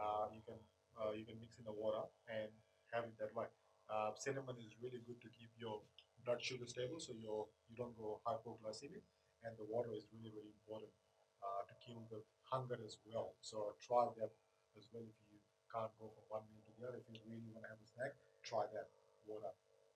Uh, 0.00 0.26
you 0.34 0.42
can 0.48 0.58
uh, 0.98 1.12
you 1.12 1.24
can 1.28 1.38
mix 1.40 1.58
in 1.58 1.64
the 1.64 1.72
water 1.82 2.02
and 2.28 2.50
have 2.92 3.04
it 3.04 3.16
that 3.18 3.32
way. 3.34 3.46
Uh, 3.90 4.14
cinnamon 4.14 4.56
is 4.62 4.74
really 4.82 5.02
good 5.06 5.18
to 5.22 5.28
keep 5.34 5.50
your 5.58 5.82
blood 6.24 6.38
sugar 6.42 6.66
stable, 6.66 7.00
so 7.00 7.12
you 7.12 7.46
you 7.68 7.74
don't 7.76 7.96
go 7.96 8.20
hypoglycemic. 8.26 9.02
And 9.42 9.56
the 9.56 9.64
water 9.64 9.90
is 9.96 10.04
really 10.12 10.30
really 10.36 10.52
important 10.52 10.92
uh, 11.40 11.64
to 11.64 11.74
kill 11.80 12.04
the 12.12 12.20
hunger 12.44 12.78
as 12.84 13.00
well. 13.08 13.34
So 13.40 13.74
try 13.80 14.06
that 14.20 14.32
as 14.76 14.86
well 14.92 15.02
if 15.02 15.16
you 15.32 15.38
can't 15.72 15.90
go 15.98 16.12
from 16.12 16.24
one 16.28 16.44
meal 16.52 16.62
to 16.66 16.72
the 16.76 16.82
other. 16.86 16.98
If 17.00 17.08
you 17.08 17.18
really 17.26 17.50
want 17.54 17.66
to 17.66 17.70
have 17.72 17.80
a 17.80 17.88
snack, 17.88 18.12
try 18.42 18.68
that 18.74 18.92
water. 19.26 19.52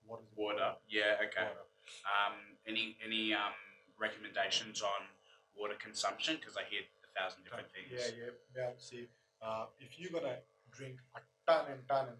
Water 0.06 0.24
is 0.26 0.36
water. 0.36 0.70
Yeah. 0.88 1.20
Okay. 1.28 1.44
Water. 1.44 1.66
Um, 2.08 2.56
any 2.66 2.96
any 3.04 3.34
um, 3.34 3.54
recommendations 4.00 4.82
on 4.82 5.12
water 5.56 5.76
consumption? 5.76 6.36
Because 6.40 6.56
I 6.56 6.64
hear 6.68 6.82
a 7.04 7.10
thousand 7.12 7.44
different 7.44 7.68
things. 7.70 7.92
Yeah, 7.92 8.10
yeah, 8.16 8.32
yeah. 8.56 8.70
See, 8.78 9.08
uh, 9.42 9.66
if 9.80 9.98
you're 9.98 10.12
gonna 10.12 10.40
drink 10.72 10.98
a 11.16 11.20
ton 11.46 11.70
and 11.70 11.82
ton, 11.88 12.08
and 12.08 12.18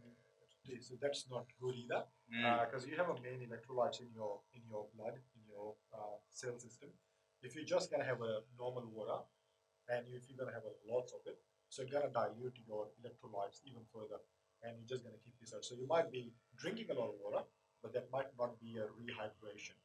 so 0.80 0.94
that's 1.00 1.25
not 1.30 1.47
good 1.61 1.75
either, 1.76 2.02
Mm, 2.33 2.64
because 2.64 2.87
you 2.88 2.97
have 2.97 3.11
a 3.11 3.18
main 3.21 3.40
electrolyte 3.47 4.00
in 4.00 4.11
your 4.14 4.40
in 4.56 4.62
your 4.73 4.85
blood, 4.94 5.14
in 5.37 5.42
your 5.54 5.75
uh, 5.97 6.16
cell 6.30 6.59
system. 6.59 6.90
If 7.42 7.54
you're 7.54 7.71
just 7.76 7.90
gonna 7.90 8.04
have 8.12 8.23
a 8.23 8.35
normal 8.59 8.87
water, 8.97 9.18
and 9.88 10.02
if 10.09 10.23
you're 10.28 10.38
gonna 10.42 10.56
have 10.59 10.64
a 10.73 10.75
lots 10.92 11.12
of 11.12 11.21
it, 11.26 11.38
so 11.68 11.83
you're 11.83 12.00
gonna 12.00 12.12
dilute 12.12 12.59
your 12.66 12.83
electrolytes 13.00 13.59
even 13.68 13.85
further, 13.94 14.21
and 14.62 14.73
you're 14.78 14.88
just 14.94 15.04
gonna 15.04 15.21
keep 15.25 15.37
this 15.40 15.52
out. 15.54 15.64
So 15.64 15.75
you 15.75 15.87
might 15.87 16.11
be 16.11 16.33
drinking 16.56 16.88
a 16.90 16.94
lot 17.00 17.11
of 17.12 17.16
water, 17.25 17.44
but 17.83 17.92
that 17.92 18.11
might 18.11 18.30
not 18.38 18.59
be 18.61 18.78
a 18.78 18.87
rehydration. 18.99 19.76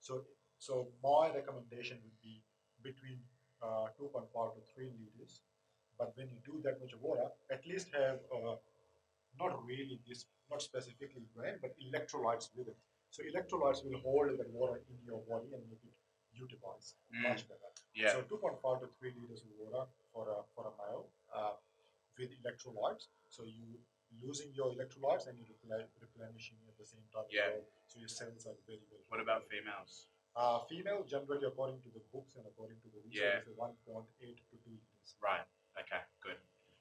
So, 0.00 0.24
so 0.58 0.88
my 1.02 1.30
recommendation 1.34 1.98
would 2.04 2.18
be 2.22 2.42
between 2.82 3.18
uh, 3.62 3.88
2.5 3.98 4.54
to 4.54 4.60
3 4.74 4.90
liters. 5.00 5.40
But 5.98 6.16
when 6.16 6.28
you 6.28 6.38
do 6.46 6.60
that 6.62 6.80
much 6.80 6.94
water, 7.00 7.28
at 7.50 7.66
least 7.66 7.88
have 7.92 8.20
uh, 8.32 8.54
not 9.38 9.64
really 9.64 9.98
this, 10.06 10.26
not 10.50 10.60
specifically 10.62 11.22
brain, 11.34 11.56
but 11.62 11.74
electrolytes 11.86 12.48
with 12.56 12.68
it. 12.68 12.76
So 13.10 13.22
electrolytes 13.22 13.84
will 13.84 13.98
hold 14.00 14.30
the 14.36 14.46
water 14.52 14.80
in 14.90 14.96
your 15.06 15.20
body 15.30 15.48
and 15.54 15.62
make 15.70 15.82
it 15.84 15.94
utilize 16.34 16.94
Mm. 17.12 17.22
much 17.28 17.42
better. 17.48 17.70
yeah. 17.94 18.12
So 18.12 18.22
2.5 18.22 18.80
to 18.82 18.86
3 18.98 19.12
liters 19.18 19.42
of 19.42 19.50
water 19.58 19.84
for 20.12 20.24
a, 20.30 20.38
for 20.54 20.62
a 20.70 20.72
male 20.80 21.04
uh, 21.34 21.54
with 22.18 22.30
electrolytes. 22.42 23.08
So 23.28 23.44
you 23.44 23.78
losing 24.22 24.50
your 24.54 24.68
electrolytes 24.76 25.26
and 25.28 25.36
you 25.38 25.44
replen- 25.52 25.88
replenishing 26.00 26.58
at 26.68 26.76
the 26.78 26.84
same 26.86 27.02
time. 27.12 27.26
Yeah. 27.30 27.48
well. 27.50 27.64
So 27.86 27.98
your 27.98 28.08
cells 28.08 28.46
are 28.46 28.56
very, 28.66 28.84
very 28.90 29.02
what 29.08 29.20
about 29.20 29.42
females? 29.48 30.06
uh, 30.36 30.60
female, 30.70 31.02
generally, 31.02 31.44
according 31.46 31.80
to 31.82 31.88
the 31.96 32.02
books 32.12 32.36
and 32.36 32.44
according 32.46 32.78
to 32.84 32.88
the 32.94 33.00
Yeah. 33.10 33.42
research, 33.42 33.48
is 33.48 33.56
1.8 33.58 34.38
to 34.50 34.54
2 34.64 34.70
liters. 34.70 35.10
Right. 35.20 35.46
Okay. 35.80 36.02
Good. 36.22 36.38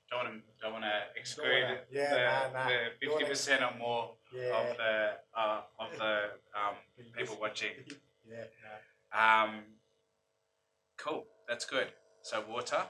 Don't 0.09 0.23
want 0.23 0.33
to 0.35 0.41
don't 0.61 0.73
want 0.73 0.85
to 0.85 1.19
exclude 1.19 1.67
yeah, 1.91 2.13
the, 2.13 2.53
nah, 2.53 2.63
nah. 2.63 2.69
the 2.69 2.77
fifty 3.01 3.25
percent 3.25 3.61
or 3.61 3.77
more 3.77 4.15
Yeah. 4.33 4.55
of 4.59 4.77
the 4.77 4.93
uh, 5.35 5.61
of 5.79 5.89
the 5.97 6.13
um, 6.55 6.75
people 7.17 7.37
watching. 7.41 7.75
yeah. 8.25 8.47
Um, 9.11 9.63
cool. 10.97 11.25
That's 11.47 11.65
good. 11.65 11.87
So 12.21 12.43
water. 12.47 12.83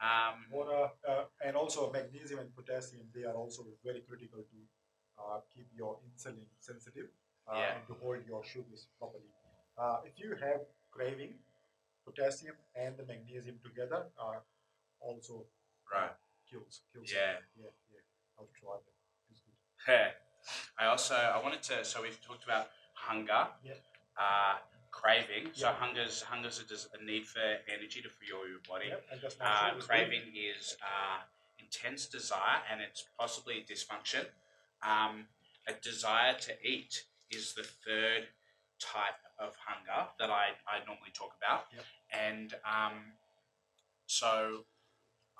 Um, 0.00 0.46
Water 0.52 0.90
uh, 1.08 1.24
and 1.44 1.56
also 1.56 1.90
magnesium 1.90 2.38
and 2.38 2.54
potassium, 2.54 3.02
they 3.12 3.24
are 3.24 3.34
also 3.34 3.66
very 3.84 4.00
critical 4.08 4.38
to 4.46 4.58
uh, 5.18 5.40
keep 5.52 5.66
your 5.74 5.98
insulin 6.06 6.46
sensitive 6.60 7.08
uh, 7.50 7.56
Yeah. 7.58 7.74
and 7.74 7.86
to 7.88 7.94
hold 8.00 8.22
your 8.26 8.44
sugars 8.44 8.86
properly. 8.98 9.26
Uh, 9.76 9.98
if 10.04 10.14
you 10.22 10.36
have 10.40 10.60
craving, 10.92 11.34
potassium 12.06 12.54
and 12.76 12.96
the 12.96 13.04
magnesium 13.06 13.58
together 13.64 14.06
are 14.18 14.42
also 15.00 15.46
right. 15.92 16.14
Kills. 16.50 16.80
kills 16.92 17.10
Yeah. 17.12 17.38
Yeah, 17.56 17.70
yeah. 17.92 18.00
I've 18.40 18.52
tried 18.52 18.80
that. 18.86 18.96
It's 19.30 19.40
good. 19.42 20.12
I 20.78 20.86
also 20.86 21.14
I 21.14 21.42
wanted 21.42 21.62
to 21.64 21.84
so 21.84 22.02
we've 22.02 22.20
talked 22.22 22.44
about 22.44 22.68
hunger, 22.94 23.48
Yeah. 23.62 23.74
uh, 24.16 24.56
craving. 24.90 25.50
So 25.54 25.66
Yeah. 25.68 25.74
hunger's 25.74 26.22
hunger's 26.22 26.58
a, 26.60 26.98
a 26.98 27.04
need 27.04 27.26
for 27.26 27.40
energy 27.68 28.00
to 28.02 28.08
fuel 28.10 28.48
your 28.48 28.60
body. 28.68 28.88
Yep, 28.88 29.04
Uh, 29.12 29.14
it's 29.22 29.34
good. 29.36 29.82
craving 29.88 30.32
is 30.36 30.76
uh, 30.82 31.22
intense 31.58 32.06
desire, 32.06 32.62
and 32.70 32.80
it's 32.80 33.04
possibly 33.18 33.58
a 33.58 33.64
dysfunction. 33.64 34.24
Um, 34.82 35.26
a 35.66 35.72
desire 35.74 36.34
to 36.34 36.52
eat 36.66 37.04
is 37.30 37.52
the 37.54 37.62
third 37.64 38.28
type 38.80 39.20
of 39.38 39.54
hunger 39.56 40.08
that 40.18 40.30
I, 40.30 40.50
I 40.66 40.78
normally 40.86 41.10
talk 41.12 41.34
about. 41.36 41.66
Yep. 41.74 41.84
And 42.12 42.54
um, 42.64 43.12
so 44.06 44.64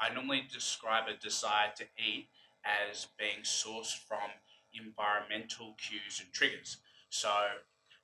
I 0.00 0.12
normally 0.12 0.44
describe 0.52 1.04
a 1.08 1.14
desire 1.20 1.72
to 1.76 1.84
eat 1.98 2.28
as 2.64 3.06
being 3.18 3.42
sourced 3.42 3.96
from 3.96 4.30
environmental 4.74 5.74
cues 5.78 6.20
and 6.20 6.32
triggers. 6.32 6.78
So, 7.10 7.30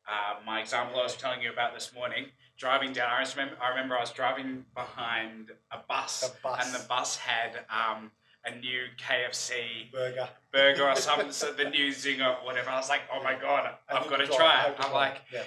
uh, 0.06 0.40
my 0.44 0.60
example 0.60 0.98
I 1.00 1.02
was 1.02 1.16
telling 1.16 1.42
you 1.42 1.50
about 1.50 1.74
this 1.74 1.92
morning, 1.94 2.26
driving 2.56 2.92
down, 2.92 3.10
I 3.10 3.24
remember, 3.30 3.56
I 3.62 3.68
remember 3.70 3.96
I 3.96 4.00
was 4.00 4.12
driving 4.12 4.64
behind 4.74 5.50
a 5.70 5.78
bus, 5.88 6.30
A 6.30 6.42
bus. 6.42 6.64
and 6.64 6.74
the 6.74 6.86
bus 6.88 7.16
had 7.16 7.64
um, 7.70 8.10
a 8.44 8.54
new 8.54 8.82
KFC 8.98 9.90
burger. 9.92 10.28
burger 10.52 10.88
or 10.88 10.96
something, 10.96 11.32
so 11.32 11.52
the 11.52 11.70
new 11.70 11.88
zinger 11.88 12.40
or 12.40 12.46
whatever. 12.46 12.70
I 12.70 12.76
was 12.76 12.88
like, 12.88 13.02
oh 13.12 13.22
my 13.22 13.34
god, 13.34 13.70
I've 13.88 14.08
got 14.08 14.18
to 14.18 14.26
try 14.26 14.66
it. 14.66 14.76
I'm 14.78 14.92
like, 14.92 15.22
yeah. 15.32 15.44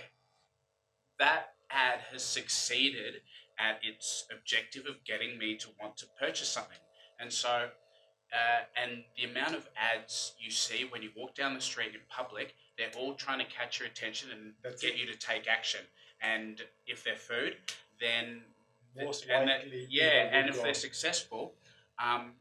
that 1.19 1.53
ad 1.69 1.99
has 2.11 2.23
succeeded 2.23 3.21
at 3.59 3.79
its 3.83 4.25
objective 4.31 4.85
of 4.87 5.03
getting 5.05 5.37
me 5.37 5.55
to 5.57 5.67
want 5.81 5.97
to 5.97 6.05
purchase 6.19 6.49
something. 6.49 6.77
And 7.19 7.31
so, 7.31 7.49
uh, 8.33 8.61
and 8.81 9.03
the 9.15 9.23
amount 9.29 9.55
of 9.55 9.67
ads 9.77 10.33
you 10.39 10.51
see 10.51 10.85
when 10.89 11.01
you 11.01 11.09
walk 11.15 11.35
down 11.35 11.53
the 11.53 11.61
street 11.61 11.93
in 11.93 12.01
public, 12.09 12.53
they're 12.77 12.91
all 12.97 13.13
trying 13.15 13.39
to 13.39 13.45
catch 13.45 13.79
your 13.79 13.87
attention 13.87 14.29
and 14.31 14.53
That's 14.63 14.81
get 14.81 14.93
it. 14.93 14.99
you 14.99 15.05
to 15.07 15.17
take 15.17 15.47
action. 15.47 15.81
And 16.21 16.61
if 16.85 17.03
they're 17.03 17.15
food, 17.15 17.55
then 17.99 18.41
Most 18.95 19.25
and 19.29 19.47
that- 19.49 19.67
yeah, 19.89 20.29
and 20.31 20.49
if 20.49 20.61
they're 20.61 20.73
successful, 20.73 21.55
um, 22.03 22.33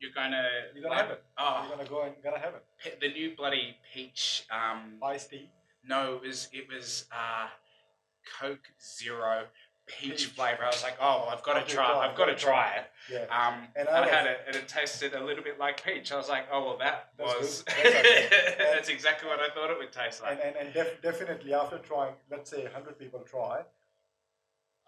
you're 0.00 0.12
gonna 0.12 0.48
You're 0.74 0.82
gonna 0.84 0.94
like, 0.94 1.04
have 1.08 1.10
it. 1.12 1.24
Oh, 1.38 1.66
You're 1.68 1.76
gonna 1.76 1.88
go 1.88 2.02
and 2.02 2.14
gonna 2.22 2.38
have 2.38 2.54
it. 2.54 2.64
pe- 2.78 2.98
the 2.98 3.12
new 3.12 3.34
bloody 3.36 3.76
peach. 3.92 4.44
Um, 4.50 4.98
Iced 5.02 5.30
tea. 5.30 5.50
no, 5.84 6.16
it 6.16 6.22
was 6.22 6.48
it 6.52 6.68
was 6.68 7.06
uh, 7.12 7.48
Coke 8.40 8.68
Zero 8.80 9.46
peach, 9.88 10.26
flavor. 10.26 10.64
I 10.64 10.66
was 10.66 10.82
like, 10.82 10.96
oh, 11.00 11.22
well, 11.24 11.28
I've 11.30 11.42
got 11.42 11.66
to 11.66 11.74
try. 11.74 11.90
I've 12.06 12.16
got 12.16 12.26
to 12.26 12.34
try 12.34 12.72
it. 12.76 12.86
Yeah. 13.12 13.24
Um, 13.34 13.68
And 13.76 13.88
I 13.88 14.04
I 14.04 14.08
had 14.08 14.26
it, 14.26 14.38
and 14.46 14.56
it 14.56 14.68
tasted 14.68 15.14
a 15.14 15.24
little 15.24 15.42
bit 15.42 15.58
like 15.58 15.82
peach. 15.82 16.12
I 16.12 16.16
was 16.16 16.28
like, 16.28 16.46
oh 16.52 16.64
well, 16.64 16.78
that 16.78 17.10
That's 17.16 17.34
was. 17.34 17.64
That's 17.66 17.78
okay. 17.80 18.54
that's 18.72 18.88
exactly 18.88 19.28
what 19.28 19.40
I 19.40 19.48
thought 19.54 19.70
it 19.70 19.78
would 19.78 19.92
taste 19.92 20.22
like. 20.22 20.32
and 20.32 20.56
and, 20.56 20.66
and 20.66 20.74
def- 20.74 21.00
definitely 21.02 21.54
after 21.54 21.78
trying, 21.78 22.14
let's 22.30 22.50
say 22.50 22.62
100 22.62 22.98
people 22.98 23.20
try, 23.20 23.62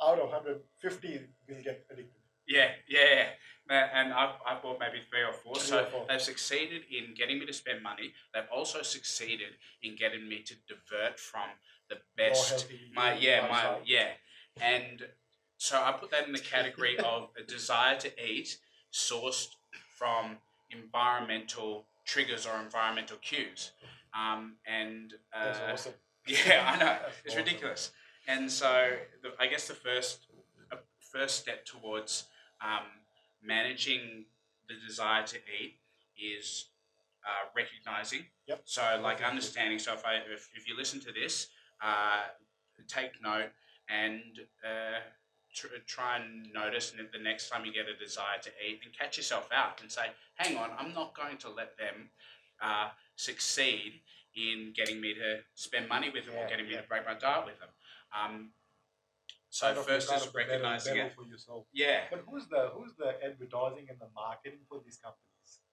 out 0.02 0.19
of 0.19 0.30
150 0.30 1.21
will 1.49 1.62
get 1.62 1.87
addicted. 1.90 2.21
Yeah, 2.47 2.71
yeah, 2.88 2.99
yeah. 3.14 3.26
And 3.95 4.12
I've, 4.12 4.35
I've 4.45 4.62
bought 4.62 4.80
maybe 4.80 4.99
three 5.09 5.23
or 5.23 5.33
four. 5.33 5.54
So 5.57 5.85
four. 5.85 6.04
they've 6.09 6.21
succeeded 6.21 6.83
in 6.90 7.14
getting 7.14 7.38
me 7.38 7.47
to 7.47 7.52
spend 7.52 7.83
money. 7.83 8.12
They've 8.35 8.50
also 8.52 8.83
succeeded 8.83 9.52
in 9.83 9.95
getting 9.95 10.28
me 10.28 10.42
to 10.42 10.54
divert 10.66 11.21
from 11.21 11.49
the 11.88 11.97
best. 12.16 12.50
healthy 12.50 12.80
My 12.95 13.14
yeah, 13.14 13.47
my 13.49 13.76
yeah. 13.85 14.09
And 14.62 15.07
so 15.57 15.81
I 15.83 15.93
put 15.93 16.11
that 16.11 16.26
in 16.26 16.33
the 16.33 16.38
category 16.38 16.99
of 17.05 17.29
a 17.38 17.43
desire 17.43 17.97
to 17.99 18.11
eat 18.25 18.59
sourced 18.93 19.49
from 19.97 20.38
environmental 20.71 21.85
triggers 22.05 22.47
or 22.47 22.61
environmental 22.61 23.19
cues. 23.19 23.73
Um, 24.19 24.55
and 24.67 25.14
uh, 25.33 25.45
That's 25.45 25.61
awesome. 25.73 25.93
yeah, 26.26 26.73
I 26.75 26.79
know. 26.79 26.97
It's 27.25 27.35
awesome. 27.35 27.45
ridiculous. 27.45 27.90
And 28.26 28.50
so, 28.50 28.90
the, 29.23 29.31
I 29.38 29.47
guess 29.47 29.69
the 29.69 29.75
first 29.75 30.26
uh, 30.73 30.76
first 30.99 31.40
step 31.40 31.64
towards 31.64 32.25
um, 32.62 32.87
managing 33.43 34.25
the 34.69 34.75
desire 34.87 35.25
to 35.26 35.37
eat 35.37 35.76
is 36.19 36.67
uh, 37.25 37.49
recognizing. 37.55 38.25
Yep. 38.47 38.62
So 38.64 38.83
like 39.02 39.23
understanding. 39.23 39.79
So 39.79 39.93
if 39.93 40.05
I 40.05 40.17
if, 40.33 40.50
if 40.55 40.69
you 40.69 40.76
listen 40.76 41.00
to 41.00 41.12
this, 41.12 41.49
uh, 41.83 42.23
take 42.88 43.23
note 43.23 43.50
and 43.90 44.23
uh, 44.64 45.00
tr- 45.54 45.66
try 45.87 46.16
and 46.18 46.52
notice 46.52 46.92
and 46.97 47.09
the 47.12 47.18
next 47.18 47.49
time 47.50 47.64
you 47.64 47.73
get 47.73 47.87
a 47.88 47.97
desire 48.02 48.38
to 48.42 48.50
eat 48.66 48.80
and 48.85 48.97
catch 48.97 49.16
yourself 49.16 49.49
out 49.54 49.80
and 49.82 49.90
say, 49.90 50.06
hang 50.37 50.56
on, 50.56 50.70
I'm 50.78 50.94
not 50.94 51.16
going 51.16 51.37
to 51.38 51.49
let 51.50 51.76
them 51.76 52.11
uh, 52.62 52.88
succeed 53.16 54.00
in 54.37 54.73
getting 54.76 55.00
me 55.00 55.14
to 55.14 55.38
spend 55.54 55.88
money 55.88 56.11
with 56.11 56.26
them 56.26 56.35
or 56.35 56.42
Yeah, 56.44 56.49
getting 56.50 56.66
me 56.66 56.75
yeah. 56.75 56.82
to 56.82 56.87
break 56.88 57.04
my 57.04 57.14
diet 57.14 57.47
with 57.47 57.59
them. 57.59 57.68
Um, 58.16 58.50
so 59.49 59.66
Kind 59.66 59.78
of- 59.78 59.87
first 59.87 60.12
is 60.12 60.32
recognizing 60.35 60.97
it. 60.97 61.12
for 61.16 61.25
yourself. 61.25 61.66
Yeah. 61.73 62.02
But 62.11 62.23
who's 62.28 62.47
the 62.47 62.70
who's 62.75 62.92
the 62.97 63.16
advertising 63.25 63.87
and 63.90 63.99
the 63.99 64.06
marketing 64.14 64.61
for 64.68 64.80
these 64.85 64.99
companies? 65.02 65.26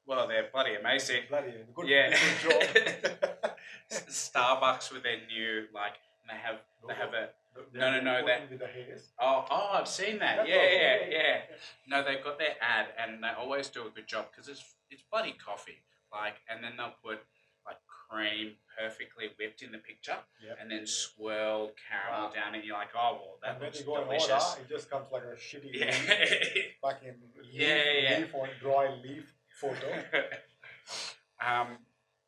Well, 0.07 0.27
they're 0.27 0.49
bloody 0.51 0.73
amazing. 0.75 1.23
Bloody 1.29 1.51
good, 1.75 1.87
Yeah. 1.87 2.17
good 2.43 3.11
job. 3.43 3.51
Starbucks 3.91 4.91
with 4.91 5.03
their 5.03 5.17
new 5.27 5.65
like, 5.73 5.93
and 6.21 6.29
they 6.31 6.41
have 6.41 6.57
they 6.87 6.95
have 6.95 7.13
a 7.13 7.29
No, 7.73 7.91
no, 7.91 8.01
no, 8.01 8.25
that- 8.25 8.49
with 8.49 8.59
the 8.59 8.67
hairs. 8.67 9.11
oh 9.19 9.45
oh 9.49 9.69
I've 9.73 9.87
seen 9.87 10.19
that 10.19 10.37
That's 10.37 10.49
yeah 10.49 10.69
yeah 10.71 10.97
yeah 11.09 11.37
no 11.87 12.03
they've 12.03 12.23
got 12.23 12.37
their 12.39 12.55
ad 12.61 12.87
and 13.01 13.23
they 13.23 13.29
always 13.37 13.67
do 13.69 13.87
a 13.87 13.89
good 13.89 14.07
job 14.07 14.27
because 14.31 14.47
it's 14.47 14.63
it's 14.89 15.03
bloody 15.11 15.33
coffee 15.43 15.79
like 16.11 16.35
and 16.49 16.63
then 16.63 16.73
they'll 16.77 16.93
put 17.03 17.19
like 17.65 17.77
cream 17.87 18.53
perfectly 18.79 19.25
whipped 19.37 19.61
in 19.61 19.71
the 19.71 19.77
picture 19.79 20.15
Yep. 20.45 20.57
and 20.61 20.71
then 20.71 20.85
swirled 20.87 21.71
caramel 21.89 22.27
Wow. 22.29 22.33
down 22.33 22.55
and 22.55 22.63
you're 22.63 22.77
like 22.77 22.89
oh 22.95 23.13
well 23.19 23.37
that 23.41 23.51
and 23.51 23.59
when 23.59 23.67
looks 23.67 23.79
you 23.79 23.85
go 23.85 24.03
delicious 24.03 24.29
order, 24.31 24.61
it 24.61 24.69
just 24.69 24.89
comes 24.89 25.07
like 25.11 25.23
a 25.23 25.35
shitty 25.35 25.71
yeah 25.73 25.91
fucking 26.81 27.15
leaf, 27.35 27.51
Yeah, 27.51 27.83
yeah, 28.01 28.17
leaf 28.19 28.33
or 28.33 28.47
dry 28.61 28.95
leaf 29.03 29.25
photo. 29.59 29.89
um 31.45 31.77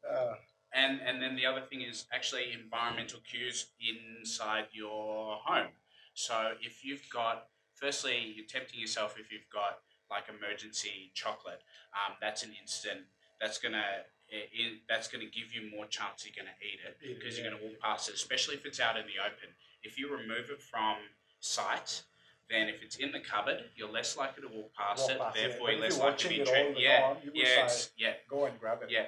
Uh, 0.09 0.33
and 0.73 0.99
and 1.05 1.21
then 1.21 1.35
the 1.35 1.45
other 1.45 1.61
thing 1.61 1.81
is 1.81 2.05
actually 2.13 2.53
environmental 2.53 3.19
cues 3.29 3.67
inside 3.79 4.65
your 4.71 5.38
home. 5.43 5.71
So 6.13 6.53
if 6.61 6.83
you've 6.83 7.07
got, 7.11 7.47
firstly, 7.75 8.33
you're 8.35 8.45
tempting 8.45 8.79
yourself 8.79 9.15
if 9.19 9.31
you've 9.31 9.49
got 9.51 9.79
like 10.09 10.25
emergency 10.29 11.11
chocolate. 11.13 11.61
Um, 11.93 12.15
that's 12.21 12.43
an 12.43 12.51
instant. 12.59 13.01
That's 13.39 13.57
gonna. 13.57 13.83
It, 14.31 14.81
that's 14.88 15.07
going 15.07 15.25
to 15.25 15.31
give 15.31 15.55
you 15.55 15.71
more 15.75 15.88
chance 15.88 16.23
you're 16.23 16.38
going 16.38 16.53
to 16.53 16.59
eat 16.63 16.77
it 16.85 17.01
because 17.01 17.35
yeah. 17.35 17.45
you're 17.45 17.51
going 17.51 17.63
to 17.63 17.67
walk 17.67 17.79
past 17.81 18.09
it, 18.09 18.13
especially 18.13 18.53
if 18.53 18.63
it's 18.63 18.79
out 18.79 18.95
in 18.95 19.01
the 19.09 19.17
open. 19.25 19.49
If 19.81 19.97
you 19.97 20.05
remove 20.11 20.51
it 20.51 20.61
from 20.61 20.97
sight, 21.39 22.03
then 22.47 22.67
if 22.69 22.83
it's 22.83 22.97
in 22.97 23.11
the 23.11 23.21
cupboard, 23.21 23.63
you're 23.75 23.89
less 23.91 24.17
likely 24.17 24.43
to 24.47 24.53
walk 24.53 24.71
past 24.75 25.01
Walk 25.07 25.11
it. 25.11 25.19
past 25.19 25.35
therefore, 25.35 25.59
But 25.65 25.71
you're 25.71 25.81
less 25.81 25.97
you're 25.97 26.05
likely 26.05 26.23
to 26.23 26.29
be 26.29 26.39
watching 26.41 26.41
it 26.41 26.47
all 26.47 26.63
tricked. 26.63 26.75
the 26.77 26.81
Yeah, 26.83 27.13
yeah, 27.33 27.69
yeah, 27.97 28.13
go 28.29 28.45
and 28.45 28.59
grab 28.59 28.79
it. 28.83 28.91
yeah. 28.91 29.05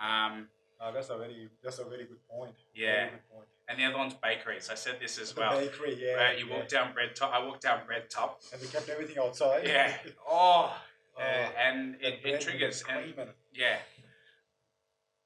Um, 0.00 0.48
Uh, 0.80 0.92
that's 0.92 1.10
a 1.10 1.18
very 1.18 1.48
that's 1.62 1.78
a 1.80 1.84
very 1.84 2.04
good 2.04 2.22
point. 2.28 2.54
Yeah. 2.74 3.10
Good 3.10 3.28
point. 3.32 3.48
and 3.68 3.78
the 3.78 3.84
other 3.84 3.98
one's 3.98 4.14
bakeries. 4.14 4.68
I 4.70 4.74
said 4.76 4.96
this 5.00 5.18
as 5.18 5.32
The 5.32 5.40
well. 5.40 5.58
bakery, 5.58 5.98
yeah. 6.00 6.14
Right, 6.14 6.38
you 6.38 6.46
yeah. 6.46 6.56
walk 6.56 6.68
down 6.68 6.94
Red 6.96 7.16
top. 7.16 7.32
I 7.34 7.44
walked 7.44 7.62
down 7.62 7.80
Red 7.88 8.08
top. 8.10 8.40
and 8.52 8.60
we 8.62 8.68
kept 8.68 8.88
everything 8.88 9.18
outside. 9.18 9.66
Yeah. 9.66 9.92
Oh, 10.28 10.76
Oh, 11.16 11.20
uh, 11.20 11.48
and 11.66 11.96
it, 12.00 12.20
it 12.24 12.40
triggers. 12.40 12.84
And, 12.88 13.06
it. 13.06 13.36
yeah. 13.52 13.78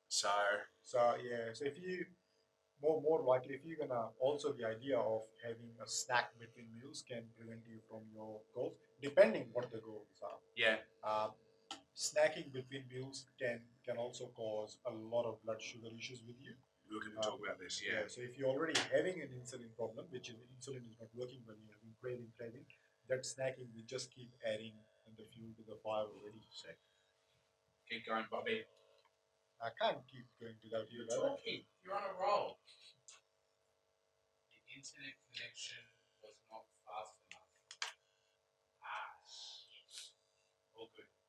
So 0.08 0.30
So 0.82 0.98
yeah, 1.22 1.52
so 1.52 1.66
if 1.66 1.78
you 1.78 2.06
more 2.82 3.00
more 3.02 3.20
likely 3.22 3.54
if 3.54 3.60
you're 3.64 3.76
gonna 3.86 4.08
also 4.18 4.52
the 4.52 4.64
idea 4.66 4.98
of 4.98 5.22
having 5.44 5.70
a 5.84 5.86
snack 5.88 6.32
between 6.40 6.66
meals 6.74 7.04
can 7.06 7.24
prevent 7.36 7.60
you 7.68 7.78
from 7.88 8.00
your 8.14 8.40
goals, 8.54 8.72
depending 9.02 9.48
what 9.52 9.70
the 9.70 9.78
goals 9.78 10.16
are. 10.22 10.38
yeah, 10.56 10.76
Um, 11.04 11.30
snacking 11.96 12.52
between 12.52 12.84
meals 12.88 13.26
can 13.40 13.60
can 13.84 13.96
also 13.96 14.30
cause 14.34 14.78
a 14.86 14.92
lot 14.92 15.24
of 15.26 15.42
blood 15.44 15.60
sugar 15.60 15.88
issues 15.96 16.22
with 16.26 16.38
you. 16.40 16.54
we 16.88 16.96
were 16.96 17.04
going 17.04 17.16
to 17.16 17.24
talk 17.24 17.40
about 17.40 17.58
this. 17.60 17.80
Yeah. 17.80 18.04
So 18.06 18.20
if 18.20 18.36
you're 18.36 18.52
already 18.52 18.76
having 18.92 19.20
an 19.24 19.30
insulin 19.32 19.72
problem, 19.76 20.06
which 20.12 20.28
is 20.28 20.36
insulin 20.52 20.84
is 20.88 20.96
not 21.00 21.08
working 21.16 21.40
when 21.48 21.56
you're 21.60 21.72
having 21.76 21.94
craving, 22.00 22.30
craving, 22.36 22.66
that 23.08 23.24
snacking 23.24 23.68
will 23.72 23.86
just 23.88 24.12
keep 24.12 24.28
adding 24.44 24.76
the 25.16 25.24
fuel 25.32 25.52
to 25.56 25.64
the 25.68 25.76
fire 25.84 26.08
already. 26.08 26.40
So 26.52 26.68
Keep 27.88 28.06
going, 28.08 28.24
Bobby. 28.30 28.64
I 29.60 29.68
can't 29.76 30.00
keep 30.08 30.24
going 30.40 30.56
without 30.64 30.88
you. 30.88 31.04
You're 31.04 31.12
brother. 31.12 31.36
talking. 31.36 31.64
You're 31.84 31.96
on 31.96 32.06
a 32.08 32.14
roll. 32.16 32.56
The 34.48 34.60
internet 34.72 35.12
connection 35.28 35.82
was 36.24 36.36
not 36.48 36.64
fast 36.88 37.12
enough. 37.28 37.52
Ah, 38.80 39.12
shit. 39.28 40.12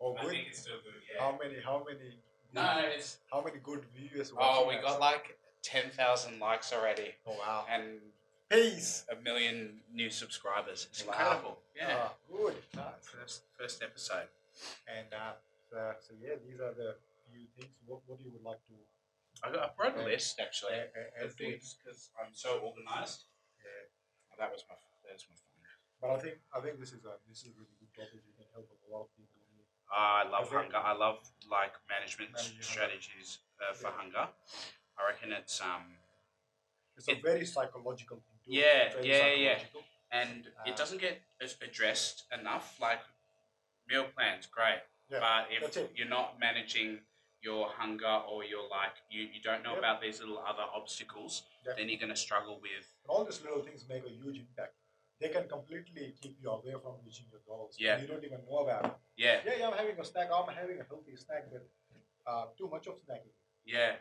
Oh, 0.04 0.16
I 0.16 0.22
good. 0.22 0.32
think 0.32 0.48
it's 0.50 0.60
still 0.60 0.80
good. 0.84 1.00
Yeah. 1.08 1.24
How 1.24 1.32
many? 1.42 1.62
How 1.63 1.78
many? 1.88 2.20
no, 2.54 2.82
it's. 2.96 3.18
How 3.32 3.42
many 3.42 3.58
good 3.63 3.86
viewers? 3.96 4.32
Oh, 4.36 4.66
watching 4.66 4.68
we 4.68 4.76
us? 4.76 4.84
got 4.84 5.00
like 5.00 5.38
ten 5.63 5.89
thousand 5.92 6.39
likes 6.39 6.74
already, 6.74 7.16
Oh 7.26 7.38
wow! 7.39 7.66
and 7.72 8.00
Peace. 8.52 9.06
a 9.10 9.16
million 9.24 9.80
new 9.94 10.10
subscribers. 10.10 10.88
It's 10.92 11.06
Wow. 11.06 11.13
incredible. 11.13 11.58
Yeah. 11.76 11.96
Ah, 11.98 12.13
good. 12.30 12.56
Nice. 12.76 13.08
First, 13.08 13.42
first 13.58 13.82
episode. 13.82 14.28
And 14.86 15.08
uh, 15.13 15.34
so, 15.72 15.78
so 16.06 16.12
yeah, 16.22 16.36
these 16.46 16.60
are 16.60 16.74
the 16.76 16.94
few 17.32 17.48
things. 17.58 17.74
What 17.88 18.02
What 18.06 18.20
you 18.22 18.30
would 18.36 18.44
like 18.44 18.60
to 18.70 18.76
I, 19.42 19.50
got, 19.52 19.74
I 19.74 19.84
wrote 19.84 19.98
a 19.98 20.06
list 20.06 20.38
actually. 20.39 20.76
add 20.78 20.92
of 21.24 21.34
to 21.36 21.44
it? 21.44 21.58
things 21.58 21.76
because 21.80 22.12
I'm 22.20 22.30
so 22.36 22.60
organized. 22.62 23.26
Yeah. 23.63 23.89
Oh, 24.30 24.36
that 24.38 24.52
was 24.52 24.62
my 24.70 24.76
that 25.08 25.16
was 25.18 25.26
my 25.32 25.38
phone. 25.39 25.63
But 26.04 26.10
I 26.13 26.18
think 26.22 26.36
I 26.54 26.60
think 26.62 26.78
this 26.78 26.92
is 26.94 27.02
a 27.08 27.16
this 27.26 27.42
is 27.48 27.50
a 27.50 27.56
really 27.58 27.74
good 27.82 27.89
topic. 27.98 28.22
You 28.22 28.36
can 28.38 28.46
help 28.54 28.68
a 28.70 28.89
lot 28.94 29.08
of 29.08 29.12
people. 29.18 29.39
in 29.50 29.58
it. 29.63 29.68
I 29.96 30.24
love 30.30 30.48
Okay. 30.48 30.56
hunger. 30.58 30.78
I 30.78 30.94
love 30.94 31.20
like 31.50 31.74
management 31.90 32.32
Managing 32.34 32.62
strategies 32.62 33.40
uh, 33.62 33.74
for 33.74 33.88
Yeah. 33.88 33.98
hunger. 33.98 34.28
I 34.98 35.08
reckon 35.10 35.32
it's 35.32 35.62
um 35.62 35.98
It's 36.98 37.08
a 37.10 37.16
very 37.16 37.46
psychological 37.46 38.18
thing. 38.18 38.38
Too. 38.46 38.52
Yeah, 38.60 39.02
yeah, 39.02 39.34
yeah. 39.34 39.60
and 40.12 40.48
Uh, 40.48 40.70
it 40.70 40.76
doesn't 40.76 41.00
get 41.02 41.22
addressed 41.62 42.26
enough. 42.32 42.80
Like 42.80 43.02
meal 43.88 44.06
plans, 44.16 44.46
great, 44.48 44.82
Yeah, 45.10 45.20
but 45.20 45.52
if 45.52 45.78
you're 45.96 46.08
not 46.08 46.40
managing 46.40 47.02
your 47.42 47.68
hunger 47.70 48.16
or 48.30 48.44
you're 48.44 48.70
like 48.70 48.96
you, 49.10 49.24
you 49.34 49.42
don't 49.42 49.64
know 49.64 49.72
Yep. 49.72 49.80
about 49.80 50.02
these 50.02 50.20
little 50.22 50.40
other 50.40 50.64
obstacles, 50.64 51.44
then 51.78 51.90
you're 51.90 52.00
gonna 52.00 52.16
struggle 52.16 52.60
with 52.62 52.86
And 53.04 53.10
all 53.10 53.26
these 53.26 53.42
little 53.42 53.64
things 53.64 53.88
make 53.90 54.06
a 54.06 54.10
huge 54.10 54.38
impact. 54.40 54.76
They 55.21 55.30
can 55.30 55.47
completely 55.47 56.13
keep 56.21 56.38
you 56.41 56.49
away 56.49 56.73
from 56.82 56.93
reaching 57.06 57.26
your 57.32 57.41
goals. 57.47 57.76
Yeah. 57.80 57.93
And 57.93 58.02
you 58.04 58.08
don't 58.08 58.23
even 58.23 58.39
know 58.49 58.58
about 58.65 58.86
it. 58.86 58.91
yeah, 59.15 59.39
Yeah, 59.45 59.54
yeah, 59.60 59.67
I'm 59.69 59.78
having 59.78 59.97
a 59.99 60.04
snack. 60.06 60.28
I'm 60.34 60.49
having 60.54 60.80
a 60.80 60.84
healthy 60.84 61.15
snack, 61.15 61.47
but 61.52 61.63
uh, 62.28 62.45
too 62.58 62.67
much 62.69 62.88
of 62.88 62.95
snacking. 63.06 63.36
yeah. 63.65 63.93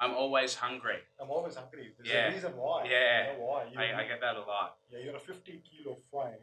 I'm 0.00 0.14
always 0.14 0.54
hungry. 0.54 1.00
I'm 1.20 1.28
always 1.28 1.56
hungry. 1.56 1.90
There's 1.98 2.06
Yeah. 2.08 2.30
a 2.30 2.32
reason 2.32 2.54
why. 2.56 2.86
Yeah. 2.86 3.32
You 3.32 3.38
know 3.38 3.44
why? 3.50 3.64
You, 3.66 3.76
I, 3.80 3.98
I 4.00 4.04
get 4.06 4.20
that 4.20 4.36
a 4.36 4.44
lot. 4.46 4.78
yeah, 4.90 5.00
you're 5.02 5.16
a 5.16 5.18
50 5.18 5.60
kilo 5.66 5.98
frame, 6.08 6.38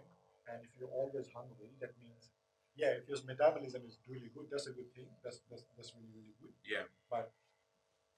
and 0.51 0.59
if 0.61 0.71
you're 0.77 0.91
always 0.91 1.27
hungry, 1.31 1.71
that 1.79 1.95
means, 1.97 2.31
yeah, 2.75 2.99
if 2.99 3.07
your 3.07 3.17
metabolism 3.25 3.83
is 3.87 3.97
really 4.11 4.27
good, 4.35 4.47
that's 4.51 4.67
a 4.67 4.73
good 4.75 4.91
thing. 4.93 5.07
That's 5.23 5.39
that's, 5.49 5.63
that's 5.77 5.93
really 5.95 6.11
really 6.19 6.35
good. 6.43 6.51
Yeah. 6.67 6.83
But 7.09 7.31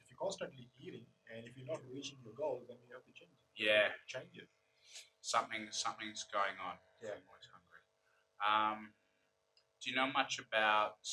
if 0.02 0.10
you're 0.10 0.17
constantly 0.17 0.71
eating, 0.82 1.06
and 1.30 1.45
if 1.45 1.54
you're 1.56 1.69
not 1.69 1.82
reaching 1.93 2.17
your 2.26 2.34
goals, 2.34 2.65
then 2.67 2.78
you 2.82 2.89
have 2.97 3.06
to 3.06 3.13
change 3.13 3.30
it. 3.38 3.62
Yeah. 3.62 3.93
Change 4.10 4.41
it. 4.41 4.50
Something 5.28 5.68
something's 5.76 6.24
going 6.32 6.56
on. 6.63 6.80
Yeah. 7.04 7.20
I'm 7.20 7.28
always 7.28 7.48
hungry. 7.52 7.84
Um, 8.40 8.80
do 9.84 9.92
you 9.92 9.96
know 10.00 10.08
much 10.08 10.40
about 10.40 11.04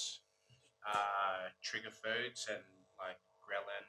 uh, 0.87 1.51
trigger 1.67 1.91
foods 1.91 2.47
and 2.47 2.63
like 2.95 3.19
ghrelin 3.43 3.87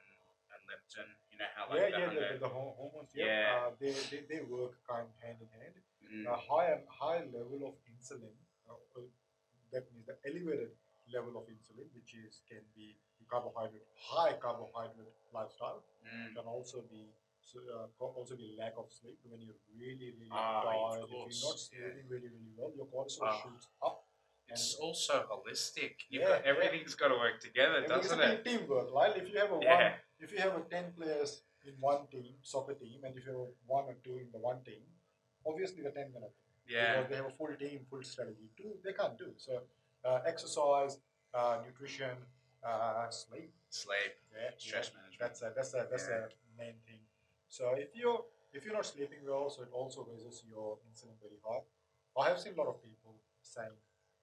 and 0.50 0.60
leptin? 0.66 1.06
You 1.30 1.38
know 1.38 1.50
how 1.54 1.70
like 1.70 1.78
yeah, 1.78 1.86
the 1.86 1.94
yeah, 1.94 2.06
hunger. 2.10 2.28
the, 2.34 2.42
the 2.42 2.50
hormones. 2.50 3.10
Yeah, 3.14 3.22
Yeah. 3.22 3.54
Uh, 3.54 3.70
they, 3.78 3.92
they 4.10 4.20
they 4.26 4.40
work 4.42 4.74
kind 4.82 5.06
of 5.06 5.14
hand 5.22 5.38
in 5.38 5.50
hand. 5.54 5.76
Mm, 6.02 6.24
A 6.26 6.34
high 6.34 6.74
high 6.90 7.22
level 7.30 7.62
of 7.70 7.74
insulin, 7.86 8.34
uh, 8.66 8.74
uh, 8.98 9.06
that 9.70 9.86
means 9.94 10.10
the 10.10 10.18
elevated 10.26 10.74
level 11.14 11.38
of 11.38 11.46
insulin, 11.46 11.86
which 11.94 12.18
is 12.18 12.42
can 12.50 12.66
be 12.74 12.98
carbohydrate, 13.30 13.86
high 13.94 14.34
carbohydrate 14.42 15.14
lifestyle, 15.34 15.82
mm, 16.02 16.34
can 16.34 16.46
also 16.46 16.82
be 16.90 17.10
so, 17.46 17.60
uh, 17.74 18.04
also 18.04 18.34
be 18.36 18.56
lack 18.58 18.74
of 18.76 18.90
sleep 18.90 19.18
when 19.30 19.40
you're 19.40 19.60
really 19.78 20.10
really 20.18 20.30
Ah, 20.32 20.62
tired. 20.66 21.04
If 21.04 21.10
you're 21.10 21.48
not 21.48 21.56
yeah. 21.56 21.68
sleeping 21.70 22.06
really 22.14 22.30
really 22.36 22.52
well, 22.58 22.72
your 22.76 22.86
cortisol 22.94 23.22
Ah. 23.30 23.40
shoots 23.42 23.68
up. 23.82 24.02
It's 24.48 24.74
also 24.84 25.14
holistic. 25.30 25.94
You've 26.08 26.22
Yeah, 26.22 26.28
got, 26.28 26.44
yeah. 26.44 26.50
everything's 26.52 26.94
got 26.94 27.08
to 27.08 27.18
work 27.26 27.40
together, 27.40 27.78
And 27.78 27.88
doesn't 27.88 28.20
it? 28.20 28.44
team- 28.44 28.58
teamwork, 28.60 28.92
right? 28.92 29.16
If 29.16 29.28
you 29.30 29.38
have 29.38 29.50
a 29.50 29.58
one, 29.58 29.92
if 30.20 30.32
you 30.32 30.38
have 30.38 30.54
a 30.56 30.62
ten 30.74 30.92
players 30.92 31.42
in 31.64 31.74
one 31.80 32.06
team, 32.08 32.34
soccer 32.42 32.74
team, 32.74 33.02
and 33.04 33.16
if 33.18 33.26
you 33.26 33.32
have 33.32 33.54
one 33.66 33.84
or 33.92 33.96
two 34.04 34.18
in 34.18 34.30
the 34.32 34.38
one 34.38 34.62
team, 34.64 34.82
obviously 35.44 35.82
the 35.82 35.90
ten 35.90 36.12
win. 36.12 36.24
Yeah. 36.68 36.96
because 36.96 37.10
they 37.10 37.16
have 37.16 37.26
a 37.26 37.30
full 37.30 37.54
team, 37.54 37.86
full 37.88 38.02
strategy. 38.02 38.48
Two, 38.56 38.72
they 38.84 38.92
can't 38.92 39.16
do. 39.16 39.32
So, 39.36 39.62
uh, 40.04 40.20
exercise, 40.26 40.98
uh, 41.32 41.62
nutrition, 41.64 42.16
uh, 42.64 43.08
sleep. 43.08 43.52
Sleep, 43.70 44.14
Yeah, 44.34 44.50
stress 44.58 44.90
yeah. 44.90 44.96
management. 45.00 45.20
That's 45.20 45.42
a 45.42 45.52
that's 45.54 45.74
a 45.74 45.86
that's 45.90 46.08
Yeah. 46.08 46.26
a 46.26 46.58
main 46.58 46.80
thing. 46.86 47.05
So 47.48 47.74
if 47.76 47.94
you're 47.94 48.22
if 48.52 48.64
you're 48.64 48.74
not 48.74 48.86
sleeping 48.86 49.20
well, 49.26 49.50
so 49.50 49.62
it 49.62 49.70
also 49.72 50.06
raises 50.08 50.42
your 50.48 50.78
insulin 50.88 51.16
very 51.20 51.38
high. 51.44 51.62
I 52.18 52.28
have 52.28 52.40
seen 52.40 52.54
a 52.54 52.56
lot 52.56 52.68
of 52.68 52.82
people 52.82 53.14
saying 53.42 53.74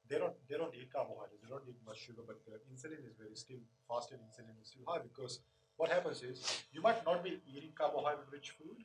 they 0.10 0.18
don't 0.18 0.34
they 0.50 0.58
don't 0.58 0.74
eat 0.76 0.92
carbohydrates. 0.92 1.42
They 1.44 1.50
don't 1.50 1.64
eat 1.68 1.78
much 1.86 2.00
sugar, 2.06 2.24
but 2.26 2.40
the 2.46 2.58
insulin 2.72 3.06
is 3.06 3.16
very 3.18 3.36
still 3.36 3.62
fasted 3.88 4.20
insulin 4.20 4.56
is 4.62 4.70
still 4.70 4.84
high 4.88 5.00
because 5.00 5.40
what 5.78 5.90
happens 5.90 6.22
is 6.24 6.64
you 6.72 6.82
might 6.82 7.04
not 7.06 7.24
be 7.24 7.42
eating 7.50 7.72
carbohydrate-rich 7.76 8.52
food, 8.58 8.78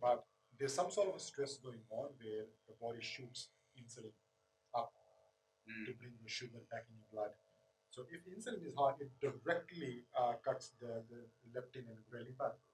but 0.00 0.24
there's 0.58 0.74
some 0.74 0.90
sort 0.90 1.08
of 1.08 1.14
a 1.14 1.20
stress 1.20 1.56
going 1.58 1.82
on 1.90 2.10
where 2.18 2.44
the 2.66 2.74
body 2.80 2.98
shoots 3.00 3.48
insulin 3.78 4.14
up 4.74 4.92
Mm. 5.68 5.84
to 5.86 5.92
bring 6.00 6.14
the 6.24 6.28
sugar 6.28 6.60
back 6.72 6.84
in 6.88 6.96
your 6.96 7.08
blood. 7.12 7.32
So 7.90 8.06
if 8.08 8.24
insulin 8.24 8.64
is 8.64 8.72
high, 8.74 8.94
it 9.00 9.10
directly 9.20 10.04
uh, 10.16 10.34
cuts 10.44 10.72
the, 10.80 11.04
the 11.12 11.20
leptin 11.52 11.84
and 11.92 12.00
ghrelin 12.08 12.36
pathways. 12.40 12.67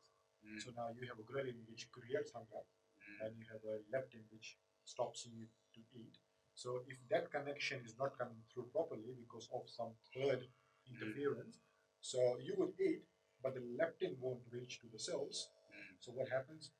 Mm. 0.47 0.61
So 0.63 0.71
now 0.77 0.89
you 0.99 1.07
have 1.09 1.19
a 1.19 1.27
ghrelin 1.31 1.59
which 1.71 1.91
creates 1.91 2.33
hunger, 2.33 2.63
Mm. 3.05 3.27
and 3.27 3.31
you 3.39 3.47
have 3.53 3.65
a 3.65 3.77
leptin 3.95 4.25
which 4.33 4.59
stops 4.85 5.27
you 5.27 5.47
to 5.75 5.81
eat. 5.93 6.17
So 6.55 6.85
if 6.89 6.99
that 7.09 7.31
connection 7.31 7.85
is 7.85 7.99
not 7.99 8.17
coming 8.19 8.43
through 8.53 8.67
properly 8.73 9.13
because 9.19 9.49
of 9.53 9.69
some 9.69 9.93
third 10.15 10.47
interference, 10.91 11.59
so 12.01 12.39
you 12.39 12.55
would 12.59 12.75
eat, 12.81 13.03
but 13.43 13.55
the 13.55 13.61
leptin 13.81 14.19
won't 14.21 14.43
reach 14.53 14.81
to 14.81 14.87
the 14.93 14.99
cells. 14.99 15.49
Mm. 15.73 15.97
So 16.01 16.13
what 16.13 16.29
happens? 16.29 16.71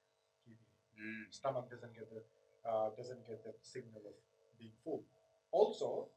Mm. 1.01 1.33
Stomach 1.33 1.71
doesn't 1.71 1.95
get 1.95 2.09
the 2.11 2.23
uh, 2.69 2.91
doesn't 2.97 3.27
get 3.27 3.45
that 3.45 3.59
signal 3.63 4.01
of 4.07 4.15
being 4.59 4.73
full. 4.83 5.05
Also, 5.51 6.09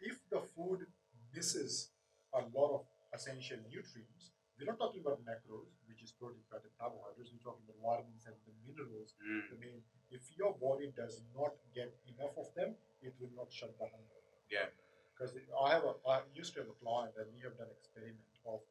if 0.00 0.18
the 0.30 0.40
food 0.40 0.86
misses 1.34 1.90
a 2.34 2.40
lot 2.56 2.74
of 2.74 2.84
essential 3.12 3.58
nutrients, 3.70 4.30
we're 4.58 4.70
not 4.70 4.78
talking 4.78 5.02
about 5.02 5.18
macros, 5.26 5.74
which 5.90 6.02
is 6.02 6.14
protein, 6.14 6.42
fat, 6.46 6.62
and 6.62 6.74
carbohydrates. 6.78 7.34
We're 7.34 7.42
talking 7.42 7.66
about 7.66 7.82
vitamins 7.82 8.24
and 8.30 8.36
the 8.46 8.54
minerals. 8.62 9.18
Mm. 9.18 9.50
The 9.50 9.58
main, 9.58 9.78
if 10.14 10.22
your 10.38 10.54
body 10.54 10.94
does 10.94 11.22
not 11.34 11.58
get 11.74 11.90
enough 12.06 12.38
of 12.38 12.54
them, 12.54 12.78
it 13.02 13.14
will 13.18 13.34
not 13.34 13.50
shut 13.50 13.74
hunger. 13.82 14.20
Yeah. 14.46 14.70
Because 15.14 15.34
I 15.34 15.74
have 15.74 15.86
a, 15.86 15.94
I 16.06 16.22
used 16.34 16.54
to 16.54 16.62
have 16.66 16.70
a 16.70 16.78
client, 16.78 17.14
and 17.18 17.26
we 17.34 17.42
have 17.46 17.54
done 17.58 17.70
experiment 17.70 18.22
of 18.46 18.62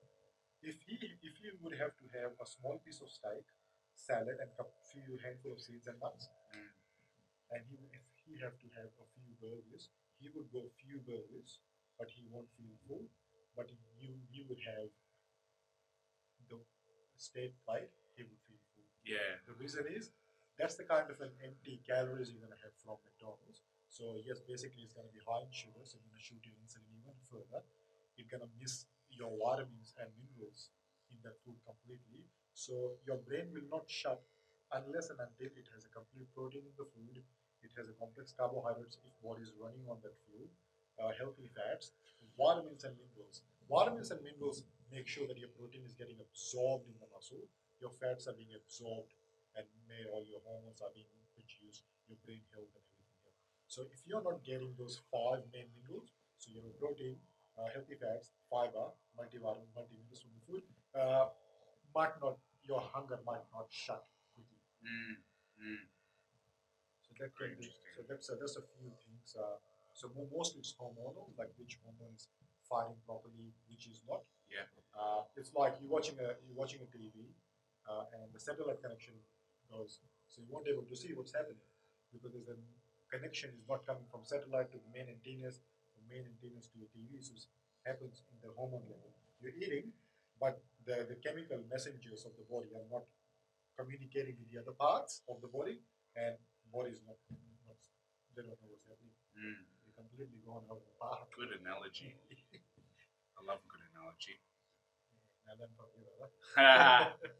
if 0.63 0.79
he 0.87 0.95
if 1.23 1.35
he 1.39 1.51
would 1.59 1.75
have 1.75 1.91
to 1.99 2.05
have 2.15 2.31
a 2.39 2.47
small 2.47 2.79
piece 2.83 2.99
of 3.03 3.11
steak, 3.11 3.43
salad, 3.95 4.39
and 4.39 4.51
a 4.59 4.65
few 4.91 5.19
handful 5.19 5.51
of 5.55 5.59
seeds 5.59 5.87
and 5.87 5.99
nuts, 5.99 6.27
Mm. 6.55 6.71
and 7.55 7.61
he 7.67 7.75
if 7.91 8.03
he 8.23 8.39
have 8.43 8.55
to 8.59 8.67
have 8.79 8.91
a 9.03 9.07
few 9.15 9.31
burgers, 9.43 9.91
he 10.19 10.31
would 10.35 10.47
go 10.51 10.63
few 10.79 10.99
burgers, 11.03 11.59
but 11.99 12.07
he 12.11 12.23
won't 12.31 12.47
feel 12.55 12.75
full. 12.87 13.03
But 13.55 13.71
you 13.99 14.15
you 14.31 14.43
would 14.51 14.63
have 14.67 14.91
the 16.49 16.59
steak 17.17 17.53
plate, 17.65 17.89
he 18.15 18.23
would 18.23 18.41
feel 18.47 18.59
full. 18.73 18.87
Yeah. 19.05 19.39
The 19.47 19.53
reason 19.57 19.85
is 19.89 20.11
that's 20.57 20.75
the 20.75 20.83
kind 20.85 21.09
of 21.09 21.19
an 21.21 21.31
empty 21.43 21.81
calories 21.87 22.31
you're 22.31 22.41
gonna 22.43 22.59
have 22.63 22.75
from 22.83 22.97
McDonald's. 23.05 23.61
So 23.89 24.17
yes, 24.25 24.41
basically 24.41 24.83
it's 24.83 24.93
gonna 24.93 25.11
be 25.13 25.21
high 25.25 25.43
in 25.45 25.51
sugar, 25.53 25.81
so 25.83 25.97
you're 25.97 26.09
gonna 26.09 26.21
shoot 26.23 26.41
your 26.45 26.57
insulin 26.61 26.93
even 26.99 27.15
further. 27.29 27.61
You're 28.17 28.29
gonna 28.31 28.49
miss 28.59 28.85
your 29.09 29.29
vitamins 29.37 29.93
and 29.99 30.09
minerals 30.17 30.69
in 31.11 31.17
that 31.23 31.37
food 31.45 31.57
completely. 31.65 32.25
So 32.53 32.97
your 33.05 33.17
brain 33.17 33.49
will 33.53 33.67
not 33.69 33.89
shut 33.89 34.21
unless 34.73 35.09
and 35.09 35.19
until 35.21 35.51
it 35.53 35.67
has 35.73 35.85
a 35.85 35.91
complete 35.93 36.29
protein 36.33 36.65
in 36.65 36.75
the 36.77 36.85
food, 36.89 37.21
it 37.61 37.71
has 37.77 37.89
a 37.89 37.95
complex 37.97 38.33
carbohydrates 38.33 38.97
if 39.05 39.13
body 39.21 39.41
is 39.45 39.53
running 39.61 39.85
on 39.89 39.97
that 40.01 40.17
food, 40.25 40.49
uh, 41.01 41.11
healthy 41.17 41.49
fats, 41.53 41.91
vitamins 42.37 42.83
and 42.83 42.95
minerals. 42.97 43.41
Vitamins 43.69 44.11
and 44.11 44.21
minerals 44.23 44.63
make 44.91 45.07
sure 45.07 45.27
that 45.27 45.37
your 45.37 45.51
protein 45.53 45.83
is 45.85 45.93
getting 45.93 46.17
absorbed 46.19 46.87
in 46.89 46.97
the 46.99 47.09
muscle, 47.13 47.43
your 47.79 47.91
fats 47.91 48.27
are 48.27 48.37
being 48.37 48.55
absorbed, 48.55 49.13
and 49.55 49.65
may 49.87 50.03
all 50.09 50.25
your 50.25 50.41
hormones 50.43 50.81
are 50.81 50.91
being 50.95 51.09
produced, 51.35 51.85
your 52.09 52.17
brain 52.25 52.41
health 52.55 52.71
and 52.73 52.85
everything 52.89 53.21
else. 53.27 53.39
So 53.67 53.85
if 53.89 54.01
you're 54.05 54.23
not 54.23 54.43
getting 54.43 54.73
those 54.77 55.01
five 55.11 55.45
main 55.53 55.69
minerals, 55.77 56.11
so 56.37 56.51
your 56.51 56.65
protein, 56.79 57.17
uh, 57.55 57.69
healthy 57.71 57.95
fats, 57.95 58.33
fiber, 58.49 58.91
multivitamin, 59.15 59.69
multi-minerals 59.77 60.21
from 60.21 60.33
the 60.33 60.43
food, 60.47 60.63
uh, 60.97 61.29
might 61.93 62.17
not 62.21 62.37
your 62.63 62.79
hunger 62.79 63.19
might 63.27 63.43
not 63.51 63.67
shut 63.69 64.03
quickly. 64.33 64.59
Mm. 64.81 65.19
Mm. 65.59 65.83
So 67.03 67.11
that 67.19 67.35
can 67.35 67.59
be, 67.59 67.67
interesting. 67.67 67.91
so 67.95 68.01
that's 68.07 68.29
uh, 68.31 68.39
that's 68.39 68.55
a 68.55 68.65
few 68.79 68.89
things. 69.03 69.35
Uh, 69.35 69.59
so 69.93 70.09
mostly 70.31 70.63
it's 70.63 70.73
hormonal, 70.73 71.29
like 71.37 71.51
which 71.59 71.77
hormone 71.83 72.15
is 72.15 72.27
firing 72.65 72.97
properly, 73.05 73.53
which 73.69 73.85
is 73.85 74.01
not. 74.07 74.23
Yeah. 74.53 74.69
Uh, 74.93 75.25
it's 75.35 75.51
like 75.57 75.73
you're 75.81 75.89
watching 75.89 76.15
a 76.21 76.37
you're 76.45 76.55
watching 76.55 76.79
a 76.85 76.89
TV, 76.93 77.33
uh, 77.89 78.05
and 78.13 78.29
the 78.29 78.39
satellite 78.39 78.79
connection 78.85 79.17
goes, 79.65 79.99
so 80.29 80.45
you 80.45 80.49
won't 80.53 80.65
be 80.65 80.71
able 80.71 80.85
to 80.85 80.95
see 80.95 81.09
what's 81.17 81.33
happening 81.33 81.65
because 82.13 82.29
there's 82.37 82.53
a 82.53 82.57
connection 83.09 83.49
is 83.57 83.65
not 83.65 83.81
coming 83.89 84.05
from 84.13 84.21
satellite 84.21 84.69
to 84.69 84.77
the 84.77 84.89
main 84.93 85.09
antennas, 85.09 85.65
from 85.93 86.05
main 86.05 86.29
antennas 86.29 86.69
to 86.69 86.77
your 86.77 86.89
TV. 86.93 87.17
So 87.25 87.33
it 87.33 87.45
happens 87.81 88.21
in 88.29 88.37
the 88.45 88.53
hormone 88.53 88.85
level. 88.85 89.09
You're 89.41 89.57
eating, 89.57 89.89
but 90.37 90.61
the, 90.85 91.09
the 91.09 91.17
chemical 91.21 91.57
messengers 91.69 92.25
of 92.29 92.37
the 92.37 92.45
body 92.45 92.69
are 92.77 92.85
not 92.93 93.09
communicating 93.77 94.37
with 94.37 94.53
the 94.53 94.61
other 94.61 94.77
parts 94.77 95.25
of 95.25 95.41
the 95.41 95.49
body, 95.49 95.81
and 96.13 96.37
body 96.69 96.93
is 96.93 97.01
not, 97.05 97.17
not 97.65 97.77
they 98.37 98.45
don't 98.45 98.57
know 98.61 98.69
what's 98.69 98.85
happening. 98.85 99.13
Mm. 99.33 99.61
They're 99.85 99.97
completely 99.97 100.41
gone 100.45 100.65
out 100.69 100.81
of 100.81 100.85
the 100.85 100.97
park. 101.01 101.29
Good 101.33 101.53
analogy. 101.57 102.13
I 103.37 103.45
love 103.45 103.59
a 103.59 103.67
good 103.69 103.81
analogy. 103.93 104.39
And 105.47 105.59
then 105.59 105.67
from 105.75 105.85
you 105.97 106.05
know, 106.05 106.29
that. 106.55 107.19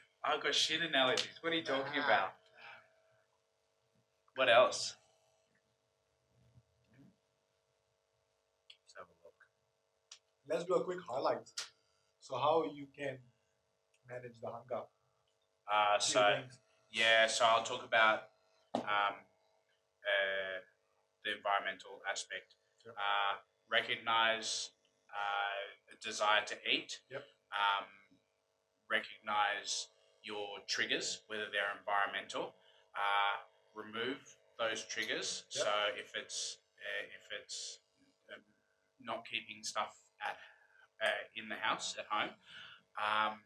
I've 0.24 0.42
got 0.42 0.54
shit 0.54 0.82
analogies. 0.82 1.38
What 1.40 1.52
are 1.52 1.56
you 1.56 1.64
talking 1.64 2.00
Ah. 2.02 2.06
about? 2.06 2.32
What 4.36 4.48
else? 4.48 4.96
Let's 8.80 8.94
have 8.96 9.06
a 9.06 9.16
look. 9.24 9.34
Let's 10.48 10.64
do 10.64 10.74
a 10.74 10.84
quick 10.84 10.98
highlight. 11.06 11.48
So 12.20 12.36
how 12.36 12.64
you 12.64 12.86
can 12.96 13.18
manage 14.08 14.38
the 14.40 14.48
hunger? 14.48 14.82
Uh, 15.70 15.98
so 15.98 16.42
yeah, 16.90 17.26
so 17.26 17.44
I'll 17.44 17.62
talk 17.62 17.84
about 17.84 18.22
um, 18.74 18.82
uh, 20.04 20.58
the 21.24 21.36
environmental 21.36 22.00
aspect. 22.10 22.54
Sure. 22.82 22.92
Uh, 22.92 23.38
recognize 23.70 24.70
uh, 25.12 25.94
a 25.94 25.96
desire 26.02 26.44
to 26.46 26.56
eat. 26.70 27.00
Yep. 27.10 27.24
Um, 27.50 27.86
recognize 28.90 29.88
your 30.22 30.58
triggers, 30.68 31.22
whether 31.26 31.46
they're 31.50 31.74
environmental. 31.78 32.54
Uh, 32.94 33.42
remove 33.74 34.18
those 34.58 34.84
triggers. 34.84 35.44
Yep. 35.54 35.64
So 35.64 35.72
if 35.96 36.12
it's 36.14 36.58
uh, 36.80 37.04
if 37.14 37.24
it's 37.40 37.78
um, 38.32 38.42
not 39.00 39.24
keeping 39.26 39.62
stuff 39.62 39.96
at 40.20 40.36
uh, 41.02 41.22
in 41.36 41.48
the 41.48 41.56
house 41.56 41.96
at 41.98 42.06
home, 42.10 42.34
um, 42.98 43.40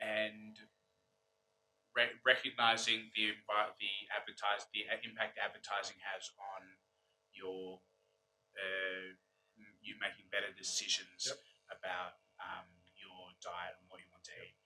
and 0.00 0.56
re- 1.94 2.16
recognizing 2.24 3.10
the 3.14 3.34
the 3.82 3.94
advertise 4.14 4.64
the 4.72 4.86
impact 5.04 5.38
advertising 5.42 5.98
has 6.00 6.30
on 6.38 6.62
your 7.34 7.80
uh, 8.56 9.14
you 9.82 9.94
making 10.02 10.26
better 10.30 10.50
decisions 10.56 11.30
Yep. 11.30 11.38
about 11.80 12.18
um, 12.42 12.66
your 12.98 13.32
diet 13.42 13.78
and 13.80 13.86
what 13.90 14.00
you 14.02 14.08
want 14.10 14.24
to 14.28 14.34
eat. 14.42 14.56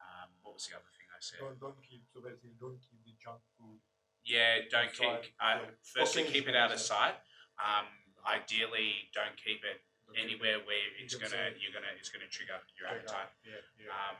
Um, 0.00 0.28
what 0.42 0.54
was 0.56 0.66
the 0.68 0.76
other 0.78 0.88
thing 0.94 1.06
I 1.12 1.20
said? 1.20 1.40
Don't 1.42 1.58
don't 1.60 1.80
keep 1.82 2.04
so 2.12 2.20
basically 2.22 2.54
don't 2.60 2.78
keep 2.80 3.00
the 3.04 3.14
junk 3.18 3.42
food. 3.58 3.80
Yeah, 4.24 4.66
don't 4.68 4.92
Outside, 4.92 5.24
keep. 5.24 5.40
Uh, 5.40 5.56
yeah. 5.64 5.74
firstly, 5.82 6.24
keep 6.28 6.46
it 6.48 6.56
out 6.56 6.70
of 6.72 6.80
sight. 6.80 7.16
Um, 7.58 7.88
ideally, 8.28 9.08
don't 9.16 9.34
keep 9.40 9.64
it 9.64 9.80
Don't 10.06 10.14
keep 10.14 10.24
anywhere 10.24 10.60
where 10.68 10.84
it's 11.00 11.14
gonna 11.16 11.54
you're 11.58 11.72
gonna 11.74 11.90
it's 11.98 12.08
gonna 12.12 12.28
trigger 12.30 12.58
your 12.78 12.88
it- 12.92 13.08
appetite. 13.08 13.32
Yeah, 13.44 13.62
yeah. 13.80 13.90
Um, 13.94 14.16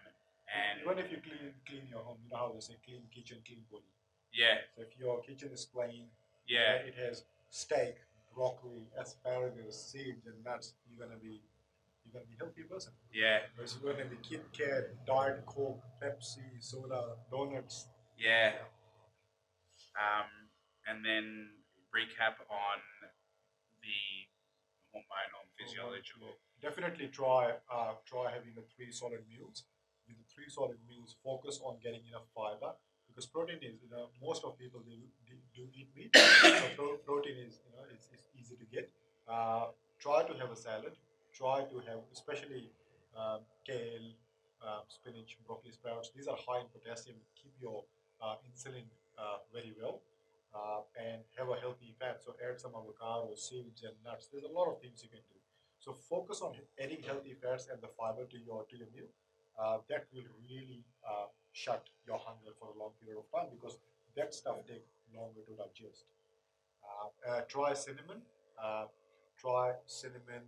and 0.48 0.74
even 0.80 0.96
if 0.98 1.12
you 1.12 1.18
clean 1.20 1.52
clean 1.68 1.84
your 1.92 2.00
home, 2.02 2.18
you 2.24 2.30
know 2.32 2.40
how 2.40 2.52
they 2.56 2.60
say 2.64 2.76
clean 2.84 3.04
kitchen, 3.12 3.38
clean 3.44 3.62
body. 3.68 3.84
yeah, 4.32 4.64
So 4.74 4.82
if 4.82 4.96
your 4.98 5.20
kitchen 5.20 5.52
is 5.52 5.68
clean, 5.68 6.08
yeah, 6.48 6.80
it 6.88 6.94
has 6.96 7.24
steak, 7.52 8.00
broccoli, 8.38 8.86
asparagus, 8.96 9.90
seeds, 9.90 10.26
and 10.26 10.38
nuts, 10.44 10.74
you're 10.86 11.02
gonna 11.04 11.18
be 11.18 11.42
you're 12.04 12.14
gonna 12.14 12.30
be 12.30 12.36
a 12.38 12.44
healthy 12.44 12.62
person. 12.62 12.92
yeah, 13.12 13.38
Whereas 13.56 13.76
you're 13.82 13.92
gonna 13.92 14.06
be 14.06 14.16
Kit 14.22 14.44
Kat, 14.56 14.84
Diet 15.04 15.44
Coke, 15.44 15.82
Pepsi, 16.00 16.46
soda, 16.60 17.02
donuts. 17.30 17.88
yeah. 18.16 18.52
Um, 19.98 20.30
and 20.86 21.04
then 21.04 21.50
recap 21.90 22.38
on 22.48 22.78
the 23.82 23.98
hormonal 24.94 25.44
physiological. 25.58 26.30
Definitely 26.62 27.08
try 27.08 27.54
uh, 27.74 27.94
try 28.06 28.30
having 28.30 28.54
the 28.54 28.62
three 28.74 28.92
solid 28.92 29.22
meals. 29.28 29.64
With 30.06 30.16
the 30.16 30.28
three 30.32 30.48
solid 30.48 30.78
meals, 30.88 31.16
focus 31.24 31.60
on 31.64 31.76
getting 31.82 32.00
enough 32.08 32.28
fiber 32.34 32.72
because 33.18 33.34
protein 33.34 33.58
is 33.62 33.82
you 33.82 33.90
know 33.90 34.06
most 34.22 34.44
of 34.44 34.56
people 34.56 34.80
they, 34.86 34.94
do 35.56 35.66
eat 35.74 35.90
meat, 35.96 36.14
so 36.14 36.66
pro- 36.76 36.98
protein 37.02 37.34
is 37.34 37.58
you 37.66 37.72
know 37.74 37.82
it's, 37.90 38.06
it's 38.14 38.22
easy 38.38 38.54
to 38.54 38.66
get. 38.70 38.88
Uh, 39.26 39.74
try 39.98 40.22
to 40.22 40.34
have 40.38 40.52
a 40.52 40.56
salad. 40.56 40.94
Try 41.34 41.66
to 41.66 41.76
have 41.88 41.98
especially 42.12 42.70
um, 43.18 43.40
kale, 43.66 44.14
um, 44.62 44.86
spinach, 44.86 45.36
broccoli, 45.44 45.72
sprouts. 45.72 46.10
These 46.14 46.28
are 46.28 46.38
high 46.38 46.60
in 46.60 46.70
potassium. 46.70 47.16
Keep 47.34 47.54
your 47.60 47.82
uh, 48.22 48.36
insulin 48.46 48.86
uh, 49.18 49.42
very 49.52 49.74
well. 49.80 49.98
Uh, 50.54 50.86
and 50.96 51.20
have 51.36 51.48
a 51.50 51.58
healthy 51.60 51.94
fat. 51.98 52.22
So 52.24 52.34
add 52.38 52.58
some 52.58 52.72
avocado, 52.78 53.34
seeds, 53.34 53.82
and 53.82 53.94
nuts. 54.06 54.28
There's 54.30 54.44
a 54.44 54.54
lot 54.54 54.70
of 54.70 54.80
things 54.80 55.02
you 55.02 55.10
can 55.10 55.26
do. 55.28 55.38
So 55.80 55.92
focus 55.92 56.40
on 56.40 56.54
adding 56.80 57.02
healthy 57.02 57.34
fats 57.34 57.66
and 57.66 57.82
the 57.82 57.90
fiber 57.98 58.24
to 58.30 58.38
your 58.38 58.62
to 58.70 58.76
your 58.78 58.88
meal. 58.94 59.10
Uh, 59.58 59.78
that 59.90 60.06
will 60.14 60.30
really 60.46 60.86
uh, 61.02 61.17
shut 61.64 61.84
your 62.06 62.18
hunger 62.18 62.52
for 62.58 62.68
a 62.74 62.76
long 62.78 62.92
period 63.02 63.18
of 63.18 63.26
time 63.34 63.50
because 63.56 63.78
that 64.16 64.34
stuff 64.34 64.62
takes 64.66 64.90
longer 65.14 65.42
to 65.48 65.52
digest. 65.58 66.04
Uh, 66.84 67.08
uh, 67.30 67.40
try 67.48 67.74
cinnamon. 67.74 68.22
Uh, 68.62 68.86
try 69.38 69.72
cinnamon, 69.86 70.42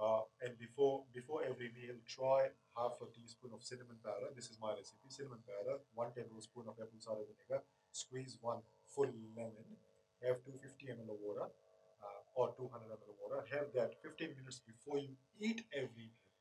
uh, 0.00 0.22
and 0.42 0.58
before 0.58 1.02
before 1.14 1.42
every 1.42 1.70
meal, 1.74 1.96
try 2.06 2.48
half 2.76 2.94
a 3.02 3.08
teaspoon 3.14 3.50
of 3.54 3.62
cinnamon 3.62 3.98
powder. 4.04 4.30
This 4.34 4.46
is 4.50 4.58
my 4.62 4.70
recipe: 4.76 5.08
cinnamon 5.08 5.42
powder, 5.48 5.78
one 5.94 6.12
tablespoon 6.14 6.66
of 6.68 6.78
apple 6.78 7.00
cider 7.00 7.26
vinegar, 7.26 7.62
squeeze 7.92 8.38
one 8.40 8.62
full 8.94 9.10
lemon, 9.36 9.68
have 10.22 10.38
250 10.44 10.86
ml 10.94 11.16
of 11.16 11.20
water 11.24 11.48
uh, 12.04 12.20
or 12.38 12.54
200 12.56 12.86
ml 12.94 13.10
of 13.10 13.18
water. 13.22 13.40
Have 13.56 13.72
that 13.74 13.98
15 14.02 14.36
minutes 14.38 14.60
before 14.62 14.98
you 14.98 15.16
eat 15.40 15.64
every 15.74 16.10
meal. 16.14 16.36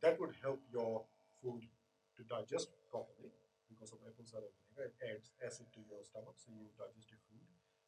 That 0.00 0.18
would 0.20 0.34
help 0.42 0.62
your 0.72 1.04
food 1.42 1.62
to 2.16 2.22
digest 2.24 2.72
properly 2.90 3.30
because 3.68 3.92
of 3.92 4.00
apple 4.08 4.24
cider 4.26 4.48
vinegar. 4.48 4.90
It 4.90 4.96
adds 5.04 5.32
acid 5.40 5.68
to 5.76 5.80
your 5.84 6.02
stomach, 6.02 6.36
so 6.40 6.52
you 6.52 6.72
digest 6.76 7.12
your 7.12 7.22
food. 7.28 7.46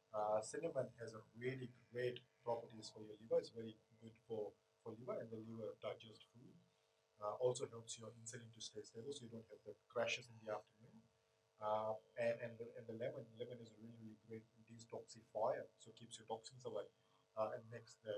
Uh, 0.09 0.41
cinnamon 0.41 0.89
has 0.97 1.13
a 1.13 1.21
really 1.37 1.69
great 1.93 2.21
properties 2.41 2.89
for 2.89 3.05
your 3.05 3.17
liver. 3.21 3.41
It's 3.41 3.53
very 3.53 3.77
good 4.01 4.15
for, 4.25 4.53
for 4.81 4.97
liver 4.97 5.17
and 5.21 5.29
the 5.29 5.41
liver 5.41 5.77
digest 5.81 6.25
food. 6.33 6.53
Uh, 7.19 7.35
also 7.43 7.67
helps 7.67 7.99
your 7.99 8.07
insulin 8.15 8.47
to 8.55 8.61
stay 8.63 8.79
stable 8.79 9.11
so 9.11 9.27
you 9.27 9.31
don't 9.33 9.49
have 9.51 9.59
the 9.67 9.75
crashes 9.91 10.31
in 10.31 10.39
the 10.39 10.55
afternoon. 10.55 11.03
Uh, 11.59 11.91
and, 12.15 12.39
and, 12.39 12.53
the, 12.55 12.65
and 12.79 12.87
the 12.87 12.95
lemon, 12.95 13.27
lemon 13.35 13.59
is 13.59 13.75
really, 13.75 13.91
really 13.99 14.15
great 14.23 14.47
detoxifier, 14.63 15.67
so 15.75 15.91
keeps 15.91 16.15
your 16.15 16.23
toxins 16.31 16.63
away 16.63 16.87
uh, 17.35 17.51
and 17.51 17.61
makes 17.67 17.99
the 18.07 18.15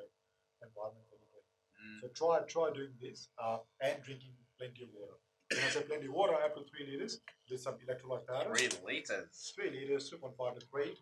environment 0.61 1.05
very 1.09 1.25
good. 1.33 1.45
Mm. 1.81 1.97
So 2.01 2.05
try 2.13 2.45
try 2.45 2.69
doing 2.69 2.93
this 3.01 3.33
uh, 3.41 3.65
and 3.81 3.97
drinking 4.05 4.37
plenty 4.61 4.85
of 4.85 4.93
water. 4.93 5.17
I 5.51 5.69
say 5.69 5.81
plenty 5.81 6.07
of 6.07 6.13
water, 6.13 6.33
up 6.33 6.55
to 6.55 6.63
three 6.63 6.85
liters. 6.89 7.19
There's 7.47 7.63
some 7.63 7.75
electrolyte 7.75 8.25
powder. 8.27 8.55
Three 8.55 8.69
liters. 8.87 9.53
Three 9.55 9.69
liters, 9.71 10.09
3.5 10.11 10.57
is 10.57 10.63
great. 10.63 10.97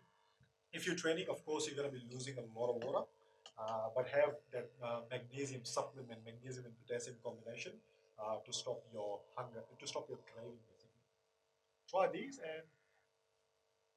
If 0.72 0.86
you're 0.86 0.96
training, 0.96 1.26
of 1.30 1.44
course, 1.44 1.66
you're 1.66 1.76
going 1.76 1.90
to 1.90 1.94
be 1.96 2.02
losing 2.12 2.36
a 2.38 2.58
lot 2.58 2.74
of 2.76 2.82
water, 2.84 3.04
uh, 3.58 3.88
but 3.94 4.06
have 4.08 4.34
that 4.52 4.70
uh, 4.82 5.00
magnesium 5.10 5.60
supplement, 5.64 6.18
magnesium 6.24 6.66
and 6.66 6.74
potassium 6.86 7.16
combination 7.24 7.72
uh, 8.18 8.36
to 8.44 8.52
stop 8.52 8.80
your 8.92 9.20
hunger, 9.36 9.60
to 9.78 9.86
stop 9.86 10.06
your 10.08 10.18
craving, 10.32 10.58
basically. 10.68 11.02
Try 11.88 12.08
these 12.12 12.38
and 12.38 12.62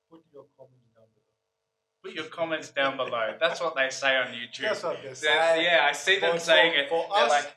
put 0.09 0.21
your 0.33 0.45
comments 0.57 0.89
down 0.95 1.05
below. 1.13 2.03
Put 2.03 2.13
your 2.13 2.25
comments 2.25 2.69
down 2.69 2.97
below. 2.97 3.35
That's 3.39 3.61
what 3.61 3.75
they 3.75 3.89
say 3.89 4.15
on 4.17 4.27
YouTube. 4.27 4.61
That's 4.61 4.83
what 4.83 4.97
they 5.01 5.09
Yeah, 5.09 5.13
say. 5.13 5.63
yeah, 5.63 5.87
I 5.89 5.91
see 5.93 6.19
them 6.19 6.33
For- 6.37 6.39
saying 6.39 6.73
it. 6.75 6.89
for 6.89 7.07
They're 7.13 7.23
us- 7.25 7.29
like, 7.31 7.55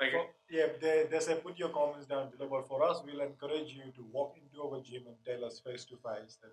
like, 0.00 0.10
For- 0.12 0.26
yeah, 0.52 0.66
they, 0.80 1.06
they 1.10 1.18
say 1.20 1.34
put 1.36 1.58
your 1.58 1.70
comments 1.70 2.06
down 2.06 2.30
below, 2.30 2.48
but 2.50 2.68
for 2.68 2.82
us, 2.88 3.00
we'll 3.04 3.22
encourage 3.22 3.70
you 3.72 3.84
to 3.96 4.02
walk 4.12 4.36
into 4.36 4.62
our 4.62 4.80
gym 4.82 5.02
and 5.06 5.16
tell 5.24 5.44
us 5.46 5.60
face 5.60 5.84
to 5.86 5.96
face 5.96 6.36
that. 6.42 6.52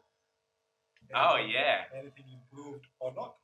oh 1.16 1.38
yeah, 1.38 1.82
Anything 1.94 2.26
improved 2.40 2.86
or 3.00 3.14
not? 3.16 3.36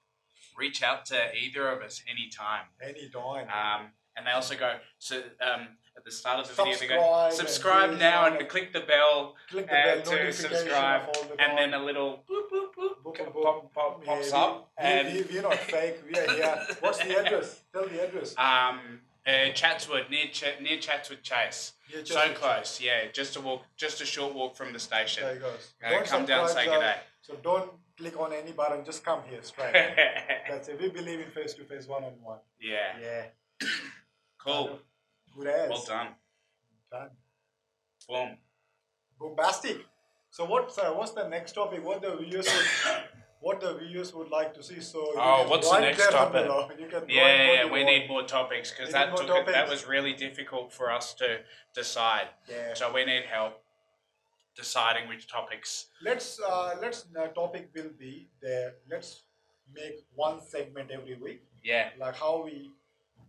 reach 0.58 0.82
out 0.84 1.06
to 1.08 1.18
either 1.36 1.68
of 1.70 1.82
us 1.82 2.02
anytime. 2.10 2.66
Anytime. 2.82 3.48
Um, 3.50 3.88
and 4.16 4.26
they 4.26 4.32
also 4.32 4.56
go 4.56 4.78
so 5.00 5.18
um, 5.42 5.68
at 5.98 6.06
the 6.06 6.12
start 6.12 6.40
of 6.40 6.48
the 6.48 6.54
video 6.64 6.78
they 6.80 6.88
go 6.88 7.30
subscribe 7.34 7.90
please 7.92 8.00
now 8.00 8.26
and 8.28 8.48
click 8.48 8.72
the 8.72 8.80
bell 8.80 9.36
Click 9.50 9.68
the 9.68 9.74
and 9.74 10.04
bell 10.06 10.14
to 10.14 10.32
subscribe, 10.32 11.02
the 11.14 11.42
and 11.42 11.58
then 11.58 11.74
a 11.74 11.84
little 11.84 12.24
boop 12.30 12.48
boop 12.52 12.68
boop, 12.78 13.04
Boop, 13.04 13.34
boop, 13.34 13.44
pop, 13.44 13.74
pop, 13.74 14.02
Yeah, 14.06 14.14
pops 14.16 14.28
we- 14.32 14.38
up 14.38 14.72
we, 14.80 14.86
and 14.86 15.14
we, 15.14 15.22
we're 15.36 15.42
not 15.42 15.56
fake. 15.56 15.98
We 16.10 16.18
are 16.18 16.32
here. 16.32 16.68
What's 16.80 17.00
the 17.00 17.20
address? 17.20 17.62
Tell 17.74 17.88
the 17.88 18.04
address. 18.08 18.36
um, 18.38 18.80
uh, 19.28 19.50
Chatswood 19.54 20.10
near 20.10 20.28
Ch- 20.28 20.60
near 20.62 20.78
Chatswood 20.80 21.24
Chase. 21.24 21.74
Yeah, 21.94 22.02
So 22.04 22.34
close, 22.34 22.82
yeah. 22.82 23.06
Just 23.14 23.36
a 23.36 23.42
walk, 23.42 23.64
just 23.78 24.02
a 24.02 24.06
short 24.06 24.34
walk 24.34 24.56
from 24.56 24.74
the 24.74 24.80
station. 24.80 25.24
There 25.24 25.36
you 25.36 25.40
goes. 25.42 25.74
Uh, 25.84 26.02
come 26.04 26.26
down, 26.26 26.48
say 26.50 26.66
good 26.66 26.96
So 27.22 27.36
don't 27.44 27.72
click 27.98 28.20
on 28.20 28.34
any 28.34 28.52
button. 28.52 28.84
Just 28.84 29.04
come 29.06 29.22
here 29.30 29.40
straight. 29.42 29.74
That's 30.50 30.68
it. 30.68 30.80
We 30.82 30.90
believe 30.90 31.20
in 31.20 31.30
face 31.32 31.54
to 31.56 31.64
face, 31.64 31.88
one 31.88 32.04
on 32.04 32.14
one. 32.22 32.40
yeah, 32.60 32.98
Yeah. 33.02 33.68
cool. 34.38 34.80
Good 35.38 35.48
as. 35.48 35.70
Well 35.70 35.84
done. 35.88 36.08
Done. 36.92 37.10
Boom. 38.08 38.38
Bombastic. 39.20 39.78
So 40.30 40.46
what's 40.46 40.78
uh, 40.78 40.92
what's 40.92 41.12
the 41.12 41.28
next 41.28 41.54
topic? 41.54 41.84
What 41.84 42.02
the 42.02 42.16
viewers 42.18 42.46
would, 42.86 43.04
what 43.46 43.62
the 43.62 43.72
viewers 43.76 44.12
would 44.18 44.30
like 44.30 44.52
to 44.56 44.64
see? 44.64 44.80
So 44.82 45.00
you 45.14 45.20
Oh, 45.20 45.38
can 45.42 45.50
what's 45.50 45.70
the 45.70 45.80
next 45.80 46.10
topic? 46.10 46.46
You 46.80 46.88
can 46.94 47.04
Yeah, 47.08 47.28
yeah, 47.28 47.64
you 47.66 47.72
we 47.76 47.84
want. 47.84 47.92
need 47.92 48.08
more 48.14 48.24
topics 48.38 48.72
because 48.72 48.92
that 48.98 49.16
took 49.16 49.30
it, 49.30 49.46
that 49.58 49.70
was 49.74 49.86
really 49.96 50.14
difficult 50.26 50.74
for 50.78 50.92
us 50.98 51.14
to 51.22 51.28
decide. 51.82 52.30
Yeah. 52.50 52.74
So 52.74 52.92
we 52.98 53.06
need 53.12 53.26
help 53.36 53.54
deciding 54.62 55.08
which 55.12 55.28
topics. 55.38 55.70
let's 56.10 56.30
uh, 56.52 56.72
let's 56.84 57.00
uh, 57.22 57.28
topic 57.42 57.64
will 57.76 57.94
be 58.06 58.14
there. 58.42 58.70
Let's 58.94 59.12
make 59.80 59.98
one 60.26 60.38
segment 60.54 60.88
every 60.98 61.16
week, 61.26 61.42
Yeah, 61.72 61.90
like 62.04 62.16
how 62.26 62.36
we 62.46 62.56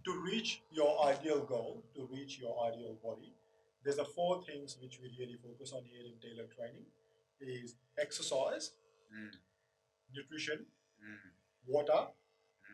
to 0.07 0.13
reach 0.31 0.51
your 0.79 0.93
ideal 1.13 1.41
goal, 1.55 1.73
to 1.97 2.09
reach 2.17 2.33
your 2.45 2.55
ideal 2.69 2.95
body. 3.09 3.31
There's 3.85 3.99
a 4.07 4.09
four 4.17 4.35
things 4.49 4.69
which 4.83 4.97
we 5.03 5.09
really 5.21 5.39
focus 5.47 5.73
on 5.77 5.83
here 5.93 6.05
in 6.11 6.15
Tailored 6.25 6.51
Training: 6.57 6.87
is 7.41 7.75
exercise, 8.07 8.67
Mm. 9.17 9.33
Nutrition, 10.15 10.67
Mm. 11.03 11.31
water, 11.67 12.09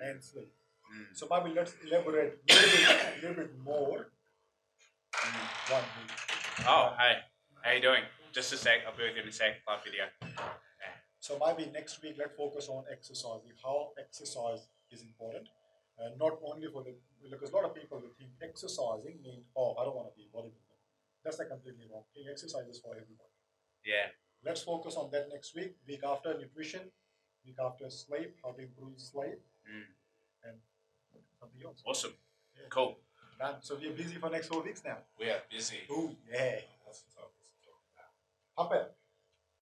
and 0.00 0.22
sleep. 0.22 0.52
Mm. 0.92 1.16
So 1.16 1.26
maybe 1.30 1.54
let's 1.54 1.74
elaborate 1.84 2.38
a 2.48 2.54
little 2.54 2.86
bit, 2.86 3.22
little 3.22 3.36
bit 3.44 3.58
more. 3.58 4.12
Mm. 5.12 5.72
One 5.72 5.84
week. 5.96 6.10
Oh, 6.66 6.94
hey, 6.98 7.14
how 7.62 7.72
you 7.72 7.80
doing? 7.80 8.04
Just 8.32 8.52
a 8.52 8.56
sec. 8.56 8.84
I'll 8.86 8.96
be 8.96 9.04
with 9.04 9.16
you 9.16 9.22
in 9.22 9.28
a 9.28 9.32
sec. 9.32 9.60
Live 9.68 9.84
video. 9.84 10.04
So 11.20 11.38
maybe 11.38 11.70
next 11.70 12.02
week 12.02 12.16
let's 12.18 12.34
focus 12.36 12.68
on 12.68 12.84
exercising. 12.90 13.52
How 13.62 13.92
exercise 13.98 14.66
is 14.90 15.02
important, 15.02 15.48
and 15.98 16.18
not 16.18 16.38
only 16.42 16.66
for 16.72 16.82
the 16.82 16.94
because 17.30 17.50
a 17.50 17.54
lot 17.56 17.64
of 17.64 17.74
people 17.74 18.00
will 18.00 18.14
think 18.18 18.30
exercising 18.42 19.22
means 19.22 19.46
oh 19.56 19.76
I 19.78 19.84
don't 19.84 19.94
want 19.94 20.08
to 20.10 20.16
be 20.18 20.26
a 20.26 20.36
bodybuilder. 20.36 20.76
That's 21.24 21.38
a 21.38 21.44
completely 21.46 21.86
wrong 21.92 22.02
thing. 22.12 22.24
Exercise 22.28 22.66
is 22.66 22.80
for 22.80 22.90
everybody. 22.96 23.30
Yeah. 23.86 24.10
Let's 24.44 24.62
focus 24.62 24.96
on 24.96 25.10
that 25.12 25.28
next 25.30 25.54
week. 25.54 25.76
Week 25.86 26.02
after 26.04 26.36
nutrition, 26.36 26.90
week 27.44 27.56
after 27.60 27.90
sleep, 27.90 28.36
how 28.42 28.52
to 28.52 28.60
improve 28.62 28.98
sleep, 28.98 29.38
Mm. 29.68 29.86
and 30.44 30.56
something 31.38 31.62
else. 31.64 31.82
Awesome. 31.86 32.14
Yeah. 32.56 32.66
Cool. 32.70 32.98
Done. 33.38 33.56
So 33.62 33.76
we're 33.76 33.92
busy 33.92 34.16
for 34.16 34.30
next 34.30 34.48
four 34.48 34.62
weeks 34.62 34.82
now. 34.84 34.98
We 35.18 35.30
are 35.30 35.42
busy. 35.50 35.80
Ooh, 35.90 36.16
yeah. 36.30 36.60
Lots 36.86 37.02
of 37.02 37.14
topics 37.14 37.48
to 37.50 37.68
talk 37.68 37.80
about. 37.94 38.12
Hump 38.58 38.72
it. 38.72 38.96